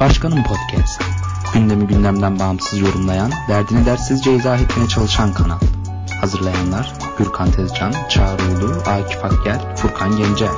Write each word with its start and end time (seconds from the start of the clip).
Başkanım 0.00 0.42
Podcast. 0.42 1.02
Gündemi 1.54 1.86
gündemden 1.86 2.38
bağımsız 2.38 2.80
yorumlayan, 2.80 3.30
derdini 3.48 3.86
dersizce 3.86 4.34
izah 4.34 4.60
etmeye 4.60 4.88
çalışan 4.88 5.32
kanal. 5.32 5.58
Hazırlayanlar 6.20 6.92
Gürkan 7.18 7.50
Tezcan, 7.50 7.92
Çağrı 8.08 8.42
Ulu, 8.42 8.72
Akif 8.86 9.24
Akgel, 9.24 9.76
Furkan 9.76 10.16
Gencer. 10.16 10.48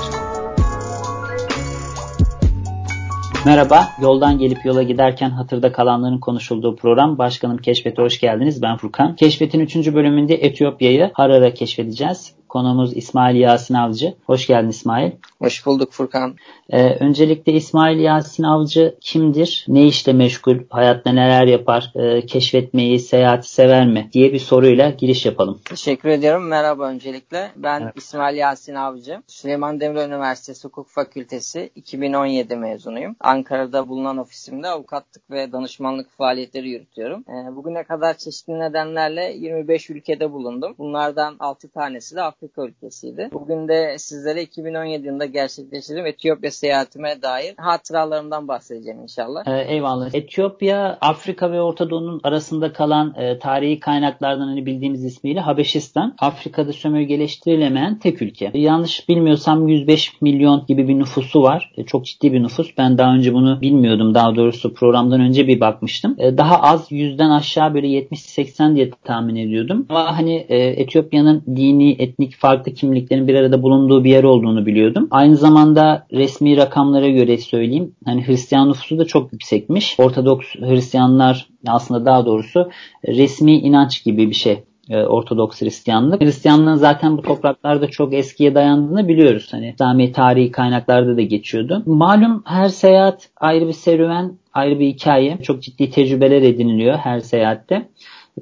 Merhaba, 3.47 3.89
yoldan 4.03 4.39
gelip 4.39 4.65
yola 4.65 4.83
giderken 4.83 5.31
hatırda 5.31 5.73
kalanların 5.73 6.19
konuşulduğu 6.19 6.77
program 6.77 7.19
Başkanım 7.19 7.59
Keşfet'e 7.59 8.03
hoş 8.03 8.21
geldiniz. 8.21 8.63
Ben 8.63 8.77
Furkan. 8.77 9.17
Keşfet'in 9.17 9.61
3. 9.61 9.77
bölümünde 9.77 10.35
Etiyopya'yı 10.35 11.11
Harar'a 11.15 11.55
keşfedeceğiz. 11.55 12.33
Konuğumuz 12.49 12.97
İsmail 12.97 13.37
Yasin 13.37 13.75
Avcı. 13.75 14.15
Hoş 14.27 14.47
geldin 14.47 14.69
İsmail. 14.69 15.11
Hoş 15.43 15.67
bulduk 15.67 15.93
Furkan. 15.93 16.37
Ee, 16.71 16.95
öncelikle 16.95 17.53
İsmail 17.53 17.99
Yasin 17.99 18.43
Avcı 18.43 18.97
kimdir? 19.01 19.65
Ne 19.69 19.87
işle 19.87 20.13
meşgul? 20.13 20.57
Hayatta 20.71 21.13
neler 21.13 21.47
yapar? 21.47 21.93
Ee, 21.95 22.27
keşfetmeyi, 22.27 22.99
seyahati 22.99 23.53
sever 23.53 23.87
mi? 23.87 24.09
diye 24.13 24.33
bir 24.33 24.39
soruyla 24.39 24.91
giriş 24.91 25.27
yapalım. 25.27 25.61
Teşekkür 25.65 26.09
ediyorum. 26.09 26.47
Merhaba 26.47 26.85
öncelikle. 26.85 27.51
Ben 27.57 27.81
evet. 27.81 27.93
İsmail 27.97 28.37
Yasin 28.37 28.75
Avcı. 28.75 29.23
Süleyman 29.27 29.81
Demirel 29.81 30.09
Üniversitesi 30.09 30.69
Hukuk 30.69 30.89
Fakültesi 30.89 31.71
2017 31.75 32.57
mezunuyum. 32.57 33.17
Ankara'da 33.21 33.89
bulunan 33.89 34.19
ofisimde 34.19 34.69
avukatlık 34.69 35.31
ve 35.31 35.53
danışmanlık 35.53 36.11
faaliyetleri 36.11 36.69
yürütüyorum. 36.71 37.25
Ee, 37.29 37.57
bugüne 37.57 37.85
kadar 37.85 38.15
çeşitli 38.15 38.59
nedenlerle 38.59 39.33
25 39.37 39.91
ülkede 39.91 40.33
bulundum. 40.33 40.75
Bunlardan 40.79 41.37
6 41.41 41.69
tanesi 41.69 42.17
de 42.17 42.23
Afrika 42.23 42.65
ülkesiydi. 42.65 43.29
Bugün 43.33 43.69
de 43.69 43.99
sizlere 43.99 44.43
2017 44.43 45.07
yılında 45.07 45.28
gerçekleştirdiğim 45.33 46.07
Etiyopya 46.07 46.51
seyahatime 46.51 47.23
dair 47.23 47.55
hatıralarımdan 47.57 48.49
bahsedeceğim 48.49 49.03
inşallah. 49.03 49.47
Ee, 49.47 49.75
eyvallah. 49.75 50.15
Etiyopya, 50.15 50.99
Afrika 51.01 51.53
ve 51.53 51.61
Orta 51.61 51.91
Doğu'nun 51.91 52.21
arasında 52.25 52.73
kalan 52.73 53.15
e, 53.17 53.39
tarihi 53.39 53.81
kaynaklardan 53.81 54.47
hani 54.47 54.67
bildiğimiz 54.67 55.05
ismiyle 55.05 55.41
Habeşistan. 55.41 56.15
Afrika'da 56.19 56.73
sömürgeleştirilemeyen 56.73 57.99
tek 57.99 58.23
ülke. 58.23 58.51
Yanlış 58.55 59.09
bilmiyorsam 59.09 59.69
105 59.69 60.13
milyon 60.21 60.65
gibi 60.69 60.89
bir 60.89 60.99
nüfusu 60.99 61.43
var. 61.43 61.73
E, 61.77 61.85
çok 61.85 62.05
ciddi 62.05 62.33
bir 62.33 62.43
nüfus. 62.43 62.71
Ben 62.79 62.99
daha 62.99 63.15
önce 63.15 63.35
bunu 63.35 63.61
bilmiyordum. 63.61 64.15
Daha 64.15 64.37
doğrusu 64.37 64.75
programdan 64.75 65.21
önce 65.21 65.47
bir 65.47 65.61
bakmıştım. 65.61 66.17
E, 66.19 66.39
daha 66.39 66.63
az 66.63 66.93
yüzden 66.93 67.31
aşağı 67.31 67.75
böyle 67.75 67.87
70-80 67.87 68.75
diye 68.75 68.91
tahmin 69.05 69.37
ediyordum. 69.37 69.87
Ama 69.89 70.19
hani 70.19 70.47
e, 70.49 70.57
Etiyopya'nın 70.59 71.43
dini, 71.57 71.97
etnik 71.99 72.37
farklı 72.37 72.75
kimliklerin 72.75 73.29
bir 73.29 73.35
arada 73.35 73.63
bulunduğu 73.63 74.05
bir 74.05 74.11
yer 74.11 74.25
olduğunu 74.25 74.67
biliyordum. 74.67 75.09
Aynı 75.19 75.37
zamanda 75.37 76.07
resmi 76.13 76.57
rakamlara 76.57 77.09
göre 77.09 77.39
söyleyeyim. 77.39 77.95
Hani 78.05 78.27
Hristiyan 78.27 78.69
nüfusu 78.69 78.99
da 78.99 79.05
çok 79.05 79.33
yüksekmiş. 79.33 80.01
Ortodoks 80.01 80.47
Hristiyanlar 80.55 81.49
aslında 81.67 82.05
daha 82.05 82.27
doğrusu 82.27 82.71
resmi 83.09 83.53
inanç 83.53 84.05
gibi 84.05 84.31
bir 84.31 84.35
şey 84.35 84.65
e, 84.91 84.97
Ortodoks 84.97 85.63
Hristiyanlık. 85.63 86.23
Hristiyanlığın 86.23 86.75
zaten 86.75 87.17
bu 87.19 87.23
topraklarda 87.23 87.87
çok 87.87 88.15
eskiye 88.15 88.55
dayandığını 88.55 89.09
biliyoruz. 89.09 89.49
Hani 89.51 89.71
İslami 89.71 90.13
tarihi 90.13 90.51
kaynaklarda 90.51 91.17
da 91.17 91.23
geçiyordu. 91.23 91.83
Malum 91.87 92.43
her 92.47 92.69
seyahat 92.69 93.29
ayrı 93.37 93.69
bir 93.69 93.73
serüven, 93.73 94.39
ayrı 94.53 94.81
bir 94.81 94.87
hikaye. 94.87 95.39
Çok 95.43 95.63
ciddi 95.63 95.91
tecrübeler 95.91 96.43
ediniliyor 96.43 96.97
her 96.99 97.21
seyahatte. 97.21 97.89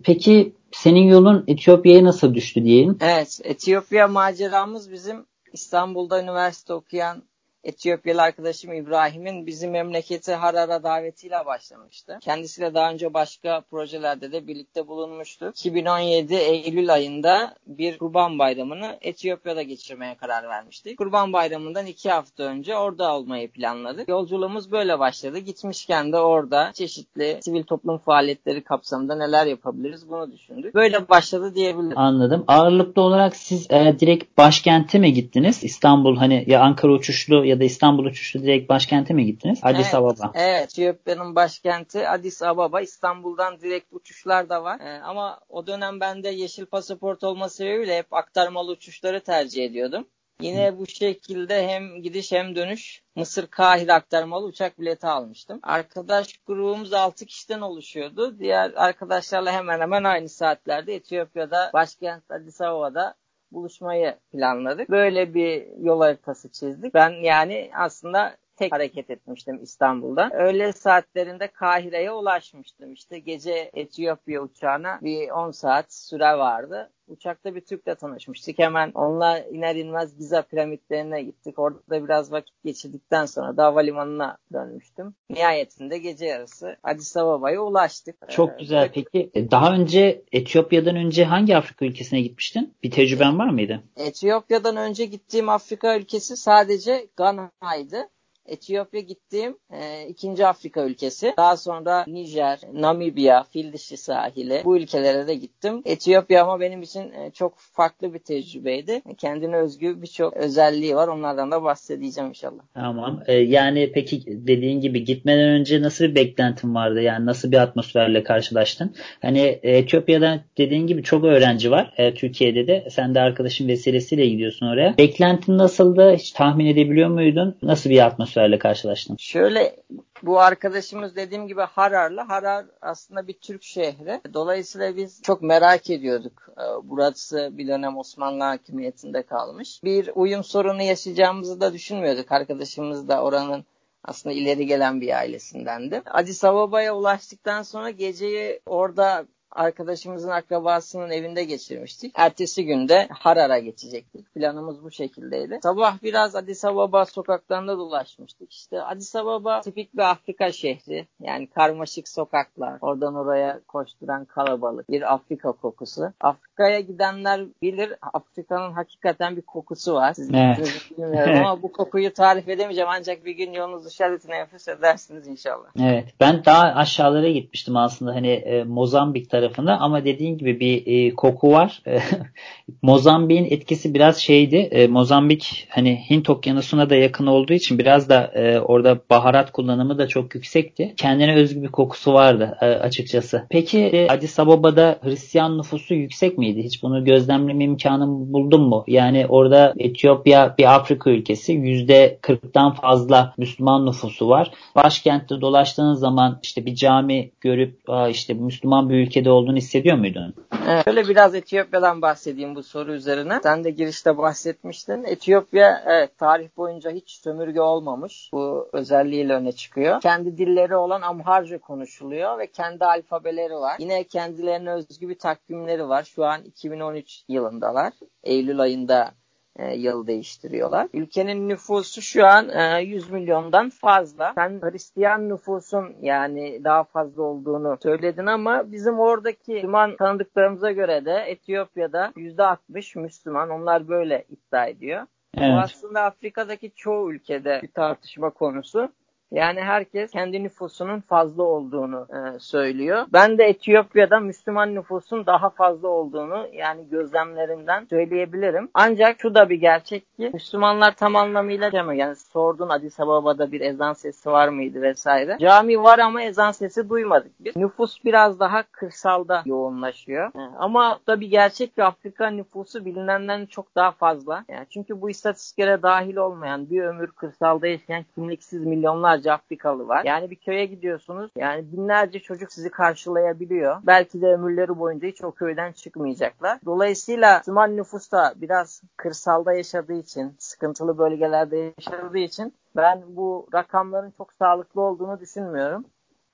Peki 0.05 0.53
senin 0.73 1.09
yolun 1.09 1.45
Etiyopya'ya 1.47 2.05
nasıl 2.05 2.35
düştü 2.35 2.65
diyelim? 2.65 2.99
Evet, 3.01 3.41
Etiyopya 3.45 4.09
maceramız 4.09 4.93
bizim 4.93 5.17
İstanbul'da 5.57 6.23
üniversite 6.23 6.73
okuyan 6.73 7.23
Etiyopyalı 7.65 8.23
arkadaşım 8.23 8.73
İbrahim'in 8.73 9.47
bizim 9.47 9.71
memleketi 9.71 10.35
Harar'a 10.35 10.83
davetiyle 10.83 11.47
başlamıştı. 11.47 12.19
Kendisiyle 12.21 12.75
daha 12.75 12.91
önce 12.91 13.15
başka 13.15 13.61
projelerde 13.61 14.33
de 14.33 14.47
birlikte 14.47 14.89
bulunmuştu. 14.89 15.49
2017 15.49 16.35
Eylül 16.35 16.93
ayında 16.93 17.55
bir 17.67 17.99
Kurban 17.99 18.39
Bayramı'nı 18.39 18.99
Etiyopya'da 19.01 19.63
geçirmeye 19.63 20.15
karar 20.15 20.49
vermiştik. 20.49 20.99
Kurban 20.99 21.33
Bayramı'ndan 21.33 21.87
iki 21.87 22.11
hafta 22.11 22.43
önce 22.43 22.77
orada 22.77 23.17
olmayı 23.17 23.51
planladık. 23.51 24.09
Yolculuğumuz 24.09 24.73
böyle 24.73 24.99
başladı. 24.99 25.39
Gitmişken 25.39 26.13
de 26.13 26.19
orada 26.19 26.71
çeşitli 26.75 27.39
sivil 27.41 27.63
toplum 27.63 27.99
faaliyetleri 27.99 28.65
kapsamında 28.65 29.17
neler 29.17 29.47
yapabiliriz 29.47 30.09
bunu 30.09 30.33
düşündük. 30.33 30.75
Böyle 30.75 31.09
başladı 31.09 31.55
diyebilirim. 31.55 31.99
Anladım. 31.99 32.45
Ağırlıklı 32.49 33.03
olarak 33.03 33.37
siz 33.37 33.71
e, 33.71 33.97
direkt 34.01 34.39
başkente 34.39 34.99
mi 34.99 35.13
gittiniz? 35.13 35.65
İstanbul 35.65 36.17
hani 36.17 36.45
ya 36.47 36.61
Ankara 36.61 36.93
uçuşlu 36.93 37.45
ya 37.45 37.56
ya 37.57 37.61
da 37.61 37.65
İstanbul 37.65 38.05
uçuşlu 38.05 38.43
direkt 38.43 38.69
başkente 38.69 39.15
mi 39.15 39.27
gittiniz? 39.27 39.61
Addis 39.63 39.85
evet, 39.85 39.95
Ababa. 39.95 40.33
Evet. 40.35 40.65
Etiyopya'nın 40.65 41.35
başkenti 41.35 42.09
Addis 42.09 42.43
Ababa. 42.43 42.81
İstanbul'dan 42.81 43.61
direkt 43.61 43.93
uçuşlar 43.93 44.49
da 44.49 44.65
var. 44.65 44.81
Ee, 44.81 45.01
ama 45.03 45.41
o 45.49 45.67
dönem 45.67 46.01
bende 46.01 46.29
yeşil 46.29 46.67
pasaport 46.67 47.25
olma 47.25 47.49
sebebiyle 47.49 47.99
hep 47.99 48.13
aktarmalı 48.13 48.71
uçuşları 48.71 49.21
tercih 49.21 49.65
ediyordum. 49.65 50.07
Yine 50.41 50.79
bu 50.79 50.87
şekilde 50.87 51.69
hem 51.69 52.03
gidiş 52.03 52.33
hem 52.33 52.57
dönüş 52.57 53.03
Mısır 53.15 53.47
Kahire 53.47 53.93
aktarmalı 53.93 54.47
uçak 54.47 54.81
bileti 54.81 55.07
almıştım. 55.07 55.61
Arkadaş 55.63 56.39
grubumuz 56.47 56.93
6 56.93 57.27
kişiden 57.27 57.61
oluşuyordu. 57.61 58.39
Diğer 58.39 58.73
arkadaşlarla 58.77 59.53
hemen 59.53 59.81
hemen 59.81 60.05
aynı 60.05 60.29
saatlerde 60.29 60.95
Etiyopya'da 60.95 61.71
başkent 61.75 62.31
Addis 62.31 62.61
Ababa'da 62.61 63.15
buluşmayı 63.57 64.15
planladık. 64.33 64.91
Böyle 64.91 65.35
bir 65.35 65.67
yol 65.79 66.01
haritası 66.01 66.53
çizdik. 66.53 66.95
Ben 66.95 67.11
yani 67.11 67.71
aslında 67.75 68.37
tek 68.57 68.73
hareket 68.73 69.11
etmiştim 69.11 69.63
İstanbul'da. 69.63 70.31
Öğle 70.33 70.73
saatlerinde 70.73 71.49
Kahire'ye 71.49 72.13
ulaşmıştım. 72.13 72.93
İşte 72.93 73.19
gece 73.19 73.71
Etiyopya 73.75 74.43
uçağına 74.43 74.99
bir 75.03 75.31
10 75.31 75.51
saat 75.51 75.95
süre 75.95 76.39
vardı. 76.39 76.91
Uçakta 77.09 77.55
bir 77.55 77.61
Türk'le 77.61 77.99
tanışmıştık. 78.01 78.59
Hemen 78.59 78.91
onunla 78.95 79.39
iner 79.39 79.77
inmez 79.77 80.19
Giza 80.19 80.43
piramitlerine 80.43 81.23
gittik. 81.23 81.59
Orada 81.59 81.79
da 81.91 82.05
biraz 82.05 82.33
vakit 82.33 82.65
geçirdikten 82.65 83.27
sonra 83.27 83.57
da 83.57 83.65
havalimanına 83.65 84.37
dönmüştüm. 84.53 85.15
Nihayetinde 85.31 85.99
gece 85.99 86.27
yarısı 86.27 86.77
Addis 86.83 87.17
Ababa'ya 87.17 87.61
ulaştık. 87.61 88.17
Çok 88.31 88.51
ee, 88.51 88.57
güzel. 88.59 88.91
Peki 88.95 89.31
e, 89.35 89.51
daha 89.51 89.75
önce 89.75 90.23
Etiyopya'dan 90.33 90.97
önce 90.97 91.25
hangi 91.25 91.57
Afrika 91.57 91.85
ülkesine 91.87 92.21
gitmiştin? 92.21 92.75
Bir 92.83 92.91
tecrüben 92.91 93.39
var 93.39 93.49
mıydı? 93.49 93.83
Etiyopya'dan 93.97 94.77
önce 94.77 95.05
gittiğim 95.05 95.49
Afrika 95.49 95.97
ülkesi 95.97 96.37
sadece 96.37 97.07
Gana'ydı. 97.17 98.09
Etiyopya 98.49 99.01
gittiğim 99.01 99.57
e, 99.71 100.07
ikinci 100.09 100.47
Afrika 100.47 100.85
ülkesi. 100.85 101.35
Daha 101.37 101.57
sonra 101.57 102.05
Nijer, 102.07 102.59
Namibya, 102.73 103.43
Fil 103.43 103.77
sahili 103.77 104.63
bu 104.65 104.77
ülkelere 104.77 105.29
de 105.29 105.35
gittim. 105.35 105.83
Etiyopya 105.85 106.43
ama 106.43 106.61
benim 106.61 106.83
için 106.83 107.13
e, 107.13 107.31
çok 107.31 107.59
farklı 107.59 108.15
bir 108.15 108.19
tecrübeydi. 108.19 109.03
Kendine 109.19 109.57
özgü 109.57 110.03
birçok 110.03 110.37
özelliği 110.37 110.97
var. 110.97 111.09
Onlardan 111.09 111.51
da 111.51 111.63
bahsedeceğim 111.63 112.29
inşallah. 112.29 112.63
Tamam. 112.75 113.23
E, 113.27 113.35
yani 113.35 113.91
peki 113.95 114.23
dediğin 114.27 114.81
gibi 114.81 115.05
gitmeden 115.05 115.49
önce 115.49 115.83
nasıl 115.83 116.05
bir 116.05 116.15
beklentin 116.15 116.75
vardı? 116.75 117.03
Yani 117.03 117.27
nasıl 117.27 117.53
bir 117.53 117.57
atmosferle 117.57 118.23
karşılaştın? 118.23 118.95
Hani 119.23 119.41
e, 119.63 119.77
Etiyopya'da 119.77 120.41
dediğin 120.59 120.87
gibi 120.87 121.03
çok 121.03 121.25
öğrenci 121.25 121.71
var. 121.71 121.95
E, 121.97 122.15
Türkiye'de 122.15 122.67
de 122.67 122.89
sen 122.91 123.15
de 123.15 123.21
arkadaşın 123.21 123.69
vesilesiyle 123.69 124.27
gidiyorsun 124.27 124.67
oraya. 124.67 124.99
Beklentin 124.99 125.59
nasıldı? 125.59 126.15
Hiç 126.19 126.33
tahmin 126.33 126.67
edebiliyor 126.67 127.09
muydun? 127.09 127.57
Nasıl 127.63 127.91
bir 127.91 128.07
atmosfer 128.07 128.36
atmosferle 128.37 128.59
karşılaştın? 128.59 129.17
Şöyle 129.17 129.77
bu 130.23 130.41
arkadaşımız 130.41 131.17
dediğim 131.17 131.49
gibi 131.49 131.61
Hararlı. 131.61 132.21
Harar 132.21 132.67
aslında 132.83 133.27
bir 133.27 133.33
Türk 133.33 133.63
şehri. 133.63 134.21
Dolayısıyla 134.35 134.97
biz 134.97 135.23
çok 135.23 135.43
merak 135.43 135.91
ediyorduk. 135.91 136.49
Ee, 136.59 136.63
burası 136.83 137.51
bir 137.53 137.69
dönem 137.69 137.97
Osmanlı 137.97 138.45
hakimiyetinde 138.45 139.23
kalmış. 139.23 139.85
Bir 139.85 140.11
uyum 140.15 140.45
sorunu 140.45 140.83
yaşayacağımızı 140.83 141.61
da 141.61 141.73
düşünmüyorduk. 141.73 142.33
Arkadaşımız 142.33 143.09
da 143.09 143.23
oranın 143.23 143.65
aslında 144.05 144.35
ileri 144.35 144.67
gelen 144.67 145.01
bir 145.01 145.17
ailesindendi. 145.17 146.03
Addis 146.07 146.45
Ababa'ya 146.45 146.97
ulaştıktan 146.97 147.63
sonra 147.63 147.91
geceyi 147.91 148.61
orada 148.67 149.27
arkadaşımızın 149.57 150.31
akrabasının 150.31 151.11
evinde 151.11 151.45
geçirmiştik. 151.45 152.13
Ertesi 152.15 152.65
günde 152.65 153.09
Harar'a 153.11 153.59
geçecektik. 153.59 154.35
Planımız 154.35 154.85
bu 154.85 154.91
şekildeydi. 154.91 155.59
Sabah 155.63 156.03
biraz 156.03 156.37
Addis 156.37 156.65
Ababa 156.65 157.05
sokaklarında 157.05 157.79
dolaşmıştık. 157.79 158.53
İşte 158.53 158.83
Addis 158.83 159.17
Ababa 159.17 159.61
tipik 159.61 159.95
bir 159.95 160.11
Afrika 160.11 160.53
şehri. 160.53 161.07
Yani 161.21 161.47
karmaşık 161.47 162.09
sokaklar, 162.09 162.79
oradan 162.81 163.15
oraya 163.15 163.61
koşturan 163.69 164.25
kalabalık, 164.25 164.91
bir 164.91 165.15
Afrika 165.15 165.53
kokusu. 165.53 166.13
Afrika'ya 166.21 166.81
gidenler 166.81 167.41
bilir 167.63 167.93
Afrika'nın 168.13 168.73
hakikaten 168.73 169.37
bir 169.37 169.43
kokusu 169.43 169.95
var. 169.95 170.15
Siz 170.15 170.31
evet. 170.35 170.91
bilmiyorum 170.91 171.37
ama 171.37 171.63
bu 171.63 171.73
kokuyu 171.73 172.13
tarif 172.13 172.49
edemeyeceğim 172.49 172.91
ancak 172.93 173.25
bir 173.25 173.33
gün 173.33 173.53
yolunuz 173.53 173.85
dışarı 173.85 174.19
nefes 174.29 174.69
edersiniz 174.69 175.27
inşallah. 175.27 175.67
Evet. 175.81 176.05
Ben 176.21 176.45
daha 176.45 176.63
aşağılara 176.63 177.29
gitmiştim 177.29 177.77
aslında. 177.77 178.15
Hani 178.15 178.29
e, 178.29 178.65
Mozambik 178.65 179.31
tarafı 179.31 179.46
tarafında 179.47 179.79
ama 179.79 180.05
dediğin 180.05 180.39
gibi 180.39 180.61
bir 180.61 180.83
e, 180.87 181.15
koku 181.15 181.53
var. 181.53 181.83
Mozambik'in 182.83 183.45
etkisi 183.45 183.95
biraz 183.95 184.19
şeydi. 184.19 184.57
E, 184.57 184.87
Mozambik 184.87 185.69
hani 185.71 186.01
Hint 186.11 186.31
okyanusuna 186.31 186.91
da 186.91 186.95
yakın 186.95 187.27
olduğu 187.27 187.53
için 187.53 187.79
biraz 187.79 188.09
da 188.09 188.33
e, 188.35 188.61
orada 188.61 188.99
baharat 189.11 189.53
kullanımı 189.53 189.99
da 189.99 190.09
çok 190.09 190.35
yüksekti. 190.35 190.95
Kendine 190.97 191.35
özgü 191.35 191.63
bir 191.63 191.69
kokusu 191.69 192.13
vardı 192.13 192.59
e, 192.61 192.67
açıkçası. 192.67 193.47
Peki 193.51 193.79
e, 193.79 194.09
Addis 194.09 194.39
Ababa'da 194.39 194.99
Hristiyan 195.03 195.59
nüfusu 195.59 195.95
yüksek 195.95 196.39
miydi? 196.39 196.63
Hiç 196.63 196.83
bunu 196.83 197.05
gözlemleme 197.05 197.65
imkanı 197.65 198.33
buldun 198.33 198.69
mu? 198.69 198.85
Yani 198.87 199.27
orada 199.29 199.75
Etiyopya 199.79 200.55
bir 200.59 200.75
Afrika 200.75 201.11
ülkesi. 201.11 201.53
%40'tan 201.53 202.75
fazla 202.75 203.35
Müslüman 203.39 203.87
nüfusu 203.87 204.29
var. 204.29 204.51
Başkentte 204.75 205.41
dolaştığınız 205.41 206.01
zaman 206.01 206.39
işte 206.43 206.67
bir 206.67 206.75
cami 206.75 207.31
görüp 207.41 207.79
işte 208.11 208.35
Müslüman 208.35 208.91
bir 208.91 208.95
ülkede 208.95 209.31
olduğunu 209.37 209.57
hissediyor 209.57 209.97
muydun? 209.97 210.35
Evet, 210.69 210.85
şöyle 210.85 211.09
biraz 211.09 211.35
Etiyopya'dan 211.35 212.03
bahsedeyim 212.03 212.55
bu 212.55 212.63
soru 212.63 212.93
üzerine. 212.93 213.41
Sen 213.43 213.65
de 213.65 213.71
girişte 213.71 214.19
bahsetmiştin. 214.19 215.05
Etiyopya 215.05 215.83
evet, 215.87 216.19
tarih 216.19 216.49
boyunca 216.57 216.91
hiç 216.91 217.11
sömürge 217.11 217.61
olmamış. 217.61 218.31
Bu 218.33 218.69
özelliğiyle 218.73 219.33
öne 219.33 219.53
çıkıyor. 219.53 220.01
Kendi 220.01 220.39
dilleri 220.39 220.77
olan 220.77 221.03
Amharca 221.03 221.59
konuşuluyor 221.59 222.39
ve 222.39 222.47
kendi 222.47 222.85
alfabeleri 222.85 223.55
var. 223.55 223.77
Yine 223.79 224.05
kendilerine 224.05 224.71
özgü 224.71 225.09
bir 225.09 225.19
takvimleri 225.19 225.89
var. 225.89 226.03
Şu 226.03 226.25
an 226.25 226.43
2013 226.43 227.25
yılındalar. 227.29 227.93
Eylül 228.25 228.61
ayında 228.61 229.11
e, 229.59 229.75
yıl 229.75 230.07
değiştiriyorlar. 230.07 230.89
Ülkenin 230.93 231.49
nüfusu 231.49 232.03
şu 232.03 232.27
an 232.27 232.49
e, 232.49 232.83
100 232.83 233.11
milyondan 233.11 233.71
fazla. 233.71 234.33
Sen 234.35 234.61
Hristiyan 234.63 235.29
nüfusun 235.29 235.97
yani 236.03 236.65
daha 236.65 236.85
fazla 236.85 237.23
olduğunu 237.23 237.79
söyledin 237.83 238.27
ama 238.27 238.73
bizim 238.73 238.99
oradaki 238.99 239.53
Müslüman 239.53 239.97
tanıdıklarımıza 239.97 240.73
göre 240.73 241.05
de 241.05 241.25
Etiyopya'da 241.27 242.13
%60 242.17 242.99
Müslüman. 243.01 243.51
Onlar 243.51 243.89
böyle 243.89 244.25
iddia 244.29 244.67
ediyor. 244.67 245.07
Evet. 245.39 245.51
Bu 245.53 245.59
aslında 245.59 246.03
Afrika'daki 246.03 246.71
çoğu 246.71 247.13
ülkede 247.13 247.61
bir 247.63 247.73
tartışma 247.73 248.31
konusu. 248.31 248.93
Yani 249.33 249.61
herkes 249.61 250.11
kendi 250.11 250.45
nüfusunun 250.45 251.01
fazla 251.01 251.43
olduğunu 251.43 252.07
e, 252.11 252.39
söylüyor. 252.39 253.07
Ben 253.13 253.39
de 253.39 253.45
Etiyopya'da 253.45 254.21
Müslüman 254.21 254.75
nüfusun 254.75 255.27
daha 255.27 255.51
fazla 255.51 255.89
olduğunu 255.89 256.47
yani 256.53 256.89
gözlemlerimden 256.91 257.87
söyleyebilirim. 257.91 258.69
Ancak 258.75 259.21
şu 259.21 259.35
da 259.35 259.49
bir 259.51 259.55
gerçek 259.55 260.17
ki 260.17 260.31
Müslümanlar 260.35 260.95
tam 260.95 261.17
anlamıyla 261.17 261.71
cami. 261.71 261.99
Yani 261.99 262.17
sordun 262.17 262.69
Addis 262.69 263.01
Ababa'da 263.01 263.53
bir 263.53 263.61
ezan 263.61 263.93
sesi 263.93 264.31
var 264.31 264.49
mıydı 264.49 264.83
vesaire. 264.83 265.37
Cami 265.41 265.83
var 265.83 265.99
ama 265.99 266.23
ezan 266.23 266.53
sesi 266.53 266.89
duymadık 266.89 267.33
biz. 267.41 267.57
Nüfus 267.57 268.05
biraz 268.05 268.41
daha 268.41 268.63
kırsalda 268.63 269.43
yoğunlaşıyor. 269.47 270.27
E, 270.27 270.57
ama 270.59 270.99
da 271.07 271.21
bir 271.21 271.31
gerçek 271.31 271.75
ki 271.75 271.85
Afrika 271.85 272.31
nüfusu 272.31 272.85
bilinenden 272.85 273.47
çok 273.47 273.75
daha 273.75 273.91
fazla. 273.91 274.45
Yani 274.49 274.67
çünkü 274.71 275.01
bu 275.01 275.11
istatistiklere 275.11 275.83
dahil 275.83 276.17
olmayan 276.17 276.71
bir 276.71 276.83
ömür 276.83 277.11
kırsalda 277.11 277.67
yaşayan 277.67 278.05
kimliksiz 278.15 278.67
milyonlar 278.67 279.16
milyonlarca 279.17 279.33
Afrikalı 279.33 279.89
var. 279.89 280.05
Yani 280.05 280.31
bir 280.31 280.37
köye 280.37 280.67
gidiyorsunuz. 280.67 281.31
Yani 281.37 281.73
binlerce 281.73 282.21
çocuk 282.21 282.53
sizi 282.53 282.71
karşılayabiliyor. 282.71 283.77
Belki 283.83 284.21
de 284.21 284.27
ömürleri 284.27 284.79
boyunca 284.79 285.09
hiç 285.09 285.25
o 285.25 285.33
köyden 285.33 285.73
çıkmayacaklar. 285.73 286.59
Dolayısıyla 286.65 287.39
Müslüman 287.39 287.77
nüfus 287.77 288.13
da 288.13 288.35
biraz 288.37 288.83
kırsalda 288.97 289.53
yaşadığı 289.53 289.99
için, 289.99 290.35
sıkıntılı 290.39 290.99
bölgelerde 290.99 291.73
yaşadığı 291.79 292.19
için 292.19 292.55
ben 292.77 293.03
bu 293.09 293.47
rakamların 293.55 294.13
çok 294.19 294.33
sağlıklı 294.33 294.81
olduğunu 294.81 295.21
düşünmüyorum. 295.21 295.85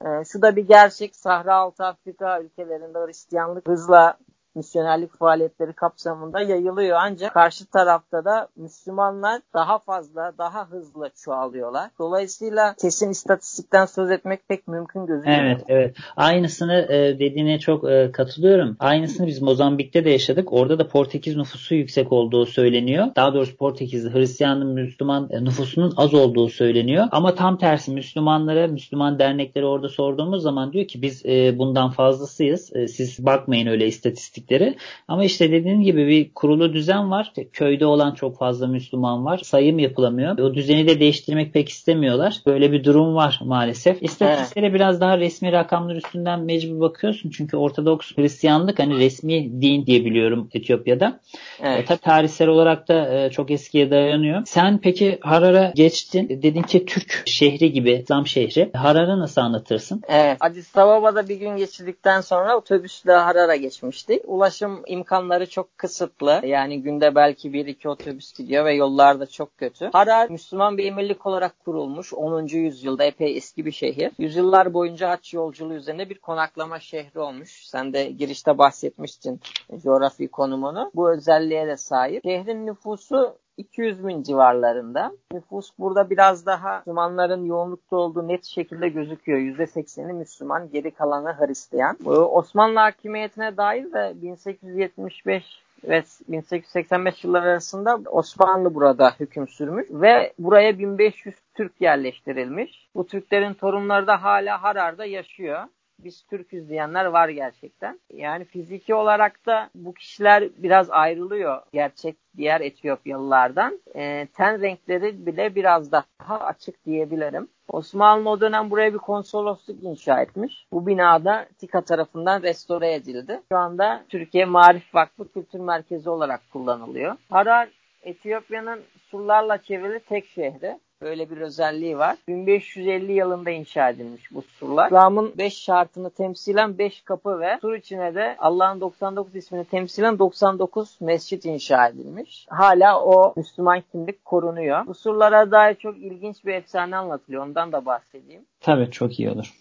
Ee, 0.04 0.24
şu 0.32 0.42
da 0.42 0.56
bir 0.56 0.66
gerçek. 0.66 1.16
Sahra 1.16 1.54
Altı 1.54 1.84
Afrika 1.84 2.40
ülkelerinde 2.40 2.98
Hristiyanlık 2.98 3.68
hızla 3.68 4.18
misyonerlik 4.54 5.18
faaliyetleri 5.18 5.72
kapsamında 5.72 6.40
yayılıyor. 6.40 6.98
Ancak 7.00 7.34
karşı 7.34 7.66
tarafta 7.66 8.24
da 8.24 8.48
Müslümanlar 8.56 9.40
daha 9.54 9.78
fazla, 9.78 10.32
daha 10.38 10.70
hızlı 10.70 11.10
çoğalıyorlar. 11.24 11.90
Dolayısıyla 11.98 12.74
kesin 12.80 13.10
istatistikten 13.10 13.86
söz 13.86 14.10
etmek 14.10 14.48
pek 14.48 14.68
mümkün 14.68 15.06
gözüküyor. 15.06 15.38
Evet, 15.38 15.64
evet. 15.68 15.96
Aynısını 16.16 16.86
e, 16.90 17.18
dediğine 17.18 17.58
çok 17.58 17.90
e, 17.90 18.12
katılıyorum. 18.12 18.76
Aynısını 18.80 19.26
biz 19.26 19.42
Mozambik'te 19.42 20.04
de 20.04 20.10
yaşadık. 20.10 20.52
Orada 20.52 20.78
da 20.78 20.88
Portekiz 20.88 21.36
nüfusu 21.36 21.74
yüksek 21.74 22.12
olduğu 22.12 22.46
söyleniyor. 22.46 23.06
Daha 23.16 23.34
doğrusu 23.34 23.56
Portekizli 23.56 24.14
Hristiyan 24.14 24.66
Müslüman 24.66 25.28
e, 25.30 25.44
nüfusunun 25.44 25.94
az 25.96 26.14
olduğu 26.14 26.48
söyleniyor. 26.48 27.08
Ama 27.12 27.34
tam 27.34 27.58
tersi 27.58 27.90
Müslümanlara, 27.90 28.66
Müslüman 28.66 29.18
dernekleri 29.18 29.64
orada 29.64 29.88
sorduğumuz 29.88 30.42
zaman 30.42 30.72
diyor 30.72 30.86
ki 30.86 31.02
biz 31.02 31.24
bundan 31.58 31.90
fazlasıyız. 31.90 32.72
Siz 32.88 33.26
bakmayın 33.26 33.66
öyle 33.66 33.86
istatistik 33.86 34.41
eksikleri. 34.42 34.76
Ama 35.08 35.24
işte 35.24 35.52
dediğim 35.52 35.82
gibi 35.82 36.06
bir 36.08 36.34
kurulu 36.34 36.72
düzen 36.72 37.10
var. 37.10 37.24
İşte 37.24 37.48
köyde 37.48 37.86
olan 37.86 38.14
çok 38.14 38.38
fazla 38.38 38.66
Müslüman 38.66 39.24
var. 39.24 39.38
Sayım 39.38 39.78
yapılamıyor. 39.78 40.38
O 40.38 40.54
düzeni 40.54 40.88
de 40.88 41.00
değiştirmek 41.00 41.52
pek 41.52 41.68
istemiyorlar. 41.68 42.40
Böyle 42.46 42.72
bir 42.72 42.84
durum 42.84 43.14
var 43.14 43.40
maalesef. 43.44 44.02
İstatistiklere 44.02 44.66
evet. 44.66 44.74
biraz 44.74 45.00
daha 45.00 45.18
resmi 45.18 45.52
rakamlar 45.52 45.96
üstünden 45.96 46.40
mecbur 46.40 46.80
bakıyorsun. 46.80 47.30
Çünkü 47.30 47.56
Ortodoks 47.56 48.16
Hristiyanlık 48.16 48.78
hani 48.78 48.98
resmi 48.98 49.62
din 49.62 49.86
diye 49.86 50.04
biliyorum 50.04 50.48
Etiyopya'da. 50.54 51.20
Evet. 51.62 51.80
E, 51.80 51.84
tabii 51.84 52.00
tarihsel 52.00 52.48
olarak 52.48 52.88
da 52.88 53.14
e, 53.14 53.30
çok 53.30 53.50
eskiye 53.50 53.90
dayanıyor. 53.90 54.42
Sen 54.46 54.78
peki 54.78 55.18
Harar'a 55.20 55.72
geçtin. 55.74 56.42
Dedin 56.42 56.62
ki 56.62 56.86
Türk 56.86 57.22
şehri 57.26 57.72
gibi, 57.72 57.92
İslam 57.92 58.26
şehri. 58.26 58.70
Harar'ı 58.74 59.20
nasıl 59.20 59.40
anlatırsın? 59.40 60.02
Evet. 60.08 60.36
Addis 60.40 60.76
Ababa'da 60.76 61.28
bir 61.28 61.36
gün 61.36 61.56
geçirdikten 61.56 62.20
sonra 62.20 62.56
otobüsle 62.56 63.12
Harar'a 63.12 63.56
geçmiştik 63.56 64.28
ulaşım 64.32 64.82
imkanları 64.86 65.50
çok 65.50 65.78
kısıtlı. 65.78 66.40
Yani 66.44 66.82
günde 66.82 67.14
belki 67.14 67.52
bir 67.52 67.66
iki 67.66 67.88
otobüs 67.88 68.32
gidiyor 68.32 68.64
ve 68.64 68.74
yollar 68.74 69.20
da 69.20 69.26
çok 69.26 69.58
kötü. 69.58 69.90
Harar 69.92 70.30
Müslüman 70.30 70.78
bir 70.78 70.84
emirlik 70.84 71.26
olarak 71.26 71.60
kurulmuş. 71.64 72.14
10. 72.14 72.46
yüzyılda 72.46 73.04
epey 73.04 73.36
eski 73.36 73.66
bir 73.66 73.72
şehir. 73.72 74.12
Yüzyıllar 74.18 74.74
boyunca 74.74 75.10
haç 75.10 75.34
yolculuğu 75.34 75.74
üzerine 75.74 76.10
bir 76.10 76.18
konaklama 76.18 76.80
şehri 76.80 77.20
olmuş. 77.20 77.66
Sen 77.66 77.92
de 77.92 78.04
girişte 78.04 78.58
bahsetmiştin 78.58 79.40
coğrafi 79.82 80.28
konumunu. 80.28 80.90
Bu 80.94 81.12
özelliğe 81.12 81.66
de 81.66 81.76
sahip. 81.76 82.22
Şehrin 82.24 82.66
nüfusu 82.66 83.36
200 83.56 84.06
bin 84.06 84.22
civarlarında. 84.22 85.12
Nüfus 85.32 85.70
burada 85.78 86.10
biraz 86.10 86.46
daha 86.46 86.78
Müslümanların 86.78 87.44
yoğunlukta 87.44 87.96
olduğu 87.96 88.28
net 88.28 88.44
şekilde 88.44 88.88
gözüküyor. 88.88 89.38
%80'i 89.38 90.12
Müslüman, 90.12 90.70
geri 90.70 90.90
kalanı 90.90 91.36
Hristiyan. 91.38 91.96
Osmanlı 92.06 92.78
hakimiyetine 92.78 93.56
dair 93.56 93.92
de 93.92 94.12
1875 94.22 95.62
ve 95.84 96.02
1885 96.28 97.24
yılları 97.24 97.44
arasında 97.44 98.00
Osmanlı 98.10 98.74
burada 98.74 99.14
hüküm 99.20 99.48
sürmüş 99.48 99.86
ve 99.90 100.32
buraya 100.38 100.78
1500 100.78 101.34
Türk 101.54 101.80
yerleştirilmiş. 101.80 102.88
Bu 102.94 103.06
Türklerin 103.06 103.54
torunları 103.54 104.06
da 104.06 104.22
hala 104.22 104.62
Harar'da 104.62 105.04
yaşıyor 105.04 105.64
biz 106.04 106.22
Türküz 106.22 106.68
diyenler 106.68 107.04
var 107.04 107.28
gerçekten. 107.28 108.00
Yani 108.10 108.44
fiziki 108.44 108.94
olarak 108.94 109.46
da 109.46 109.70
bu 109.74 109.94
kişiler 109.94 110.48
biraz 110.56 110.90
ayrılıyor 110.90 111.62
gerçek 111.72 112.16
diğer 112.36 112.60
Etiyopyalılardan. 112.60 113.80
E, 113.94 114.26
ten 114.26 114.60
renkleri 114.62 115.26
bile 115.26 115.54
biraz 115.54 115.92
daha 115.92 116.40
açık 116.40 116.84
diyebilirim. 116.86 117.48
Osmanlı 117.68 118.30
o 118.30 118.40
dönem 118.40 118.70
buraya 118.70 118.92
bir 118.92 118.98
konsolosluk 118.98 119.82
inşa 119.82 120.22
etmiş. 120.22 120.66
Bu 120.72 120.86
binada 120.86 121.46
TİKA 121.58 121.80
tarafından 121.80 122.42
restore 122.42 122.94
edildi. 122.94 123.40
Şu 123.52 123.58
anda 123.58 124.04
Türkiye 124.08 124.44
Marif 124.44 124.94
Vakfı 124.94 125.32
Kültür 125.32 125.60
Merkezi 125.60 126.10
olarak 126.10 126.40
kullanılıyor. 126.52 127.16
Harar 127.30 127.68
Etiyopya'nın 128.02 128.80
surlarla 129.10 129.58
çevrili 129.58 130.00
tek 130.00 130.26
şehri. 130.26 130.78
Böyle 131.02 131.30
bir 131.30 131.36
özelliği 131.36 131.98
var. 131.98 132.16
1550 132.28 133.12
yılında 133.12 133.50
inşa 133.50 133.90
edilmiş 133.90 134.32
bu 134.32 134.42
surlar. 134.42 134.86
İslam'ın 134.86 135.32
5 135.38 135.54
şartını 135.54 136.10
temsilen 136.10 136.78
5 136.78 137.00
kapı 137.00 137.40
ve 137.40 137.58
sur 137.60 137.74
içine 137.74 138.14
de 138.14 138.36
Allah'ın 138.38 138.80
99 138.80 139.36
ismini 139.36 139.64
temsilen 139.64 140.18
99 140.18 140.96
mescit 141.00 141.44
inşa 141.44 141.88
edilmiş. 141.88 142.46
Hala 142.50 143.04
o 143.04 143.34
Müslüman 143.36 143.82
kimlik 143.92 144.24
korunuyor. 144.24 144.86
Bu 144.86 144.94
surlara 144.94 145.50
dair 145.50 145.74
çok 145.74 145.98
ilginç 145.98 146.44
bir 146.44 146.54
efsane 146.54 146.96
anlatılıyor. 146.96 147.46
Ondan 147.46 147.72
da 147.72 147.86
bahsedeyim. 147.86 148.42
Tabii 148.60 148.90
çok 148.90 149.20
iyi 149.20 149.30
olur. 149.30 149.52